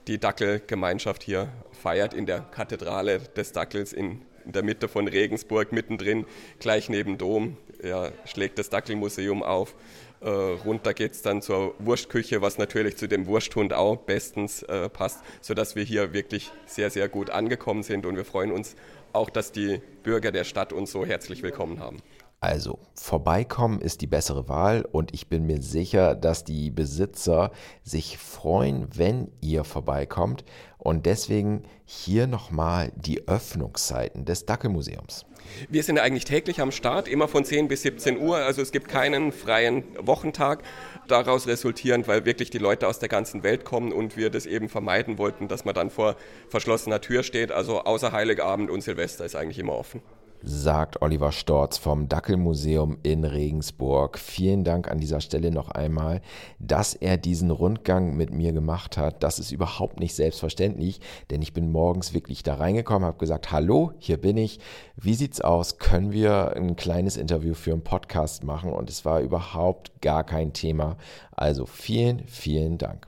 die 0.07 0.19
Dackelgemeinschaft 0.19 1.23
hier 1.23 1.53
feiert 1.73 2.15
in 2.15 2.27
der 2.27 2.41
Kathedrale 2.41 3.21
des 3.37 3.53
Dackels 3.53 3.93
in, 3.93 4.23
in 4.45 4.53
der 4.53 4.63
Mitte 4.63 4.89
von 4.89 5.07
Regensburg, 5.09 5.73
mittendrin, 5.73 6.27
gleich 6.59 6.89
neben 6.89 7.19
Dom. 7.19 7.57
Ja, 7.83 8.11
schlägt 8.25 8.59
das 8.59 8.71
Dackelmuseum 8.71 9.43
auf. 9.43 9.75
Äh, 10.21 10.29
runter 10.29 10.95
geht 10.95 11.13
es 11.13 11.23
dann 11.23 11.43
zur 11.43 11.75
Wurstküche, 11.79 12.43
was 12.43 12.59
natürlich 12.59 12.97
zu 12.97 13.07
dem 13.07 13.27
Wursthund 13.27 13.73
auch 13.73 13.97
bestens 13.97 14.63
äh, 14.65 14.89
passt, 14.89 15.21
sodass 15.41 15.77
wir 15.77 15.85
hier 15.85 16.13
wirklich 16.13 16.51
sehr, 16.67 16.91
sehr 16.91 17.09
gut 17.09 17.31
angekommen 17.31 17.83
sind 17.83 18.05
und 18.05 18.17
wir 18.17 18.25
freuen 18.25 18.51
uns 18.51 18.75
auch, 19.13 19.31
dass 19.31 19.53
die 19.53 19.81
Bürger 20.03 20.33
der 20.33 20.45
Stadt 20.45 20.73
uns 20.73 20.91
so 20.91 21.07
herzlich 21.07 21.43
willkommen 21.43 21.81
haben. 21.81 21.99
Also, 22.41 22.79
vorbeikommen 22.95 23.81
ist 23.81 24.01
die 24.01 24.07
bessere 24.07 24.49
Wahl 24.49 24.87
und 24.93 25.13
ich 25.13 25.29
bin 25.29 25.45
mir 25.47 25.61
sicher, 25.61 26.15
dass 26.15 26.45
die 26.45 26.71
Besitzer 26.71 27.51
sich 27.83 28.17
freuen, 28.17 28.87
wenn 28.95 29.33
ihr 29.41 29.65
vorbeikommt. 29.65 30.45
Und 30.79 31.07
deswegen 31.07 31.65
hier 31.85 32.29
nochmal 32.29 32.93
die 32.95 33.27
Öffnungszeiten 33.27 34.25
des 34.25 34.47
Dackelmuseums. 34.47 35.27
Wir 35.69 35.83
sind 35.83 35.99
eigentlich 35.99 36.25
täglich 36.25 36.61
am 36.61 36.73
Start, 36.73 37.09
immer 37.09 37.29
von 37.29 37.45
10 37.45 37.69
bis 37.69 37.83
17 37.83 38.19
Uhr. 38.19 38.39
Also 38.39 38.63
es 38.63 38.73
gibt 38.73 38.89
keinen 38.89 39.33
freien 39.33 39.85
Wochentag. 39.99 40.63
Daraus 41.07 41.47
resultierend, 41.47 42.07
weil 42.07 42.25
wirklich 42.25 42.51
die 42.51 42.59
Leute 42.59 42.87
aus 42.87 42.99
der 42.99 43.09
ganzen 43.09 43.43
Welt 43.43 43.65
kommen 43.65 43.93
und 43.93 44.17
wir 44.17 44.31
das 44.31 44.47
eben 44.47 44.69
vermeiden 44.69 45.19
wollten, 45.19 45.49
dass 45.49 45.65
man 45.65 45.75
dann 45.75 45.91
vor 45.91 46.17
verschlossener 46.49 47.01
Tür 47.01 47.23
steht. 47.23 47.53
Also 47.53 47.81
außer 47.81 48.13
Heiligabend 48.13 48.71
und 48.71 48.83
Silvester 48.83 49.25
ist 49.25 49.37
eigentlich 49.37 49.59
immer 49.59 49.75
offen 49.75 50.03
sagt 50.43 51.03
Oliver 51.03 51.33
Storz 51.33 51.79
vom 51.79 52.09
Dackelmuseum 52.09 52.99
in 53.03 53.25
Regensburg. 53.25 54.19
Vielen 54.19 54.65
Dank 54.65 54.91
an 54.91 54.99
dieser 54.99 55.21
Stelle 55.21 55.51
noch 55.51 55.71
einmal, 55.71 56.21
dass 56.59 56.95
er 56.95 57.17
diesen 57.17 57.51
Rundgang 57.51 58.17
mit 58.17 58.33
mir 58.33 58.53
gemacht 58.53 58.97
hat. 58.97 59.23
Das 59.23 59.39
ist 59.39 59.53
überhaupt 59.53 60.01
nicht 60.01 60.15
selbstverständlich, 60.15 61.01
denn 61.31 61.43
ich 61.43 61.53
bin 61.53 61.73
morgens 61.73 62.15
wirklich 62.15 62.43
da 62.43 62.55
reingekommen, 62.55 63.07
habe 63.07 63.19
gesagt, 63.19 63.51
hallo, 63.53 63.93
hier 63.99 64.17
bin 64.17 64.37
ich. 64.37 64.61
Wie 64.97 65.15
sieht's 65.15 65.41
aus? 65.41 65.79
Können 65.79 66.13
wir 66.13 66.55
ein 66.57 66.77
kleines 66.77 67.17
Interview 67.17 67.55
für 67.55 67.73
einen 67.73 67.83
Podcast 67.83 68.45
machen? 68.45 68.73
Und 68.73 68.91
es 68.91 69.05
war 69.05 69.21
überhaupt 69.21 70.01
gar 70.01 70.25
kein 70.25 70.53
Thema. 70.53 70.97
Also 71.33 71.67
vielen, 71.67 72.25
vielen 72.27 72.79
Dank. 72.79 73.07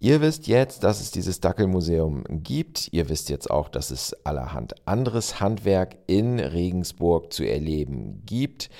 Ihr 0.00 0.20
wisst 0.20 0.46
jetzt, 0.46 0.84
dass 0.84 1.00
es 1.00 1.10
dieses 1.10 1.40
Dackelmuseum 1.40 2.22
gibt. 2.28 2.88
Ihr 2.92 3.08
wisst 3.08 3.30
jetzt 3.30 3.50
auch, 3.50 3.68
dass 3.68 3.90
es 3.90 4.14
allerhand 4.24 4.86
anderes 4.86 5.40
Handwerk 5.40 5.96
in 6.06 6.38
Regensburg 6.38 7.32
zu 7.32 7.42
erleben 7.42 8.22
gibt. 8.24 8.70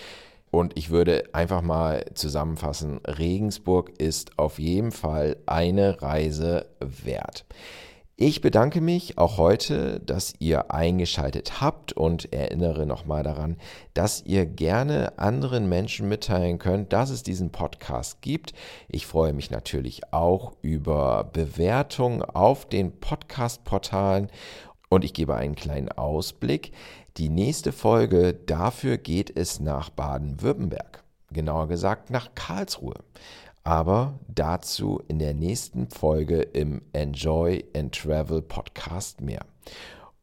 Und 0.53 0.79
ich 0.79 0.91
würde 0.91 1.25
einfach 1.33 1.61
mal 1.61 2.05
zusammenfassen, 2.15 3.01
Regensburg 3.05 3.91
ist 3.99 4.39
auf 4.39 4.61
jeden 4.61 4.93
Fall 4.93 5.37
eine 5.47 6.01
Reise 6.01 6.67
wert. 6.79 7.45
Ich 8.21 8.41
bedanke 8.41 8.81
mich 8.81 9.17
auch 9.17 9.39
heute, 9.39 10.01
dass 10.01 10.35
ihr 10.41 10.73
eingeschaltet 10.73 11.61
habt 11.61 11.93
und 11.93 12.33
erinnere 12.33 12.85
nochmal 12.85 13.23
daran, 13.23 13.59
dass 13.95 14.25
ihr 14.27 14.45
gerne 14.45 15.17
anderen 15.21 15.69
Menschen 15.69 16.09
mitteilen 16.09 16.59
könnt, 16.59 16.93
dass 16.93 17.11
es 17.11 17.23
diesen 17.23 17.53
Podcast 17.53 18.21
gibt. 18.21 18.55
Ich 18.89 19.07
freue 19.07 19.33
mich 19.33 19.53
natürlich 19.53 20.13
auch 20.13 20.55
über 20.63 21.31
Bewertungen 21.33 22.23
auf 22.23 22.69
den 22.69 22.91
Podcast-Portalen 22.91 24.31
und 24.89 25.05
ich 25.05 25.15
gebe 25.15 25.37
einen 25.37 25.55
kleinen 25.55 25.93
Ausblick. 25.93 26.73
Die 27.19 27.29
nächste 27.29 27.71
Folge, 27.71 28.35
dafür 28.35 28.99
geht 28.99 29.31
es 29.39 29.61
nach 29.61 29.91
Baden-Württemberg, 29.91 31.05
genauer 31.31 31.69
gesagt 31.69 32.11
nach 32.11 32.35
Karlsruhe 32.35 32.97
aber 33.69 34.19
dazu 34.29 34.99
in 35.09 35.19
der 35.19 35.35
nächsten 35.35 35.91
Folge 35.91 36.41
im 36.41 36.81
Enjoy 36.95 37.63
and 37.77 37.95
Travel 37.95 38.41
Podcast 38.41 39.21
mehr. 39.21 39.45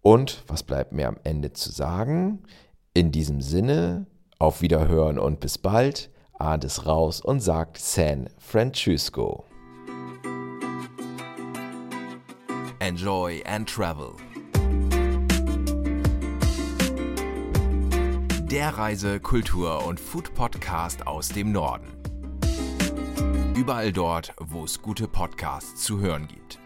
Und 0.01 0.43
was 0.47 0.63
bleibt 0.63 0.93
mir 0.93 1.07
am 1.07 1.17
Ende 1.23 1.53
zu 1.53 1.71
sagen? 1.71 2.39
In 2.95 3.11
diesem 3.11 3.41
Sinne, 3.41 4.07
auf 4.39 4.63
Wiederhören 4.63 5.19
und 5.19 5.41
bis 5.41 5.59
bald. 5.59 6.09
Ades 6.39 6.87
raus 6.87 7.21
und 7.21 7.39
sagt 7.39 7.77
San 7.77 8.31
Francisco. 8.39 9.45
Enjoy 12.79 13.43
and 13.45 13.69
Travel. 13.69 14.13
Der 18.49 18.69
Reise-, 18.75 19.19
Kultur- 19.19 19.85
und 19.85 19.99
Food-Podcast 19.99 21.05
aus 21.05 21.29
dem 21.29 21.51
Norden. 21.51 21.94
Überall 23.55 23.93
dort, 23.93 24.33
wo 24.37 24.65
es 24.65 24.81
gute 24.81 25.07
Podcasts 25.07 25.81
zu 25.81 26.01
hören 26.01 26.27
gibt. 26.27 26.59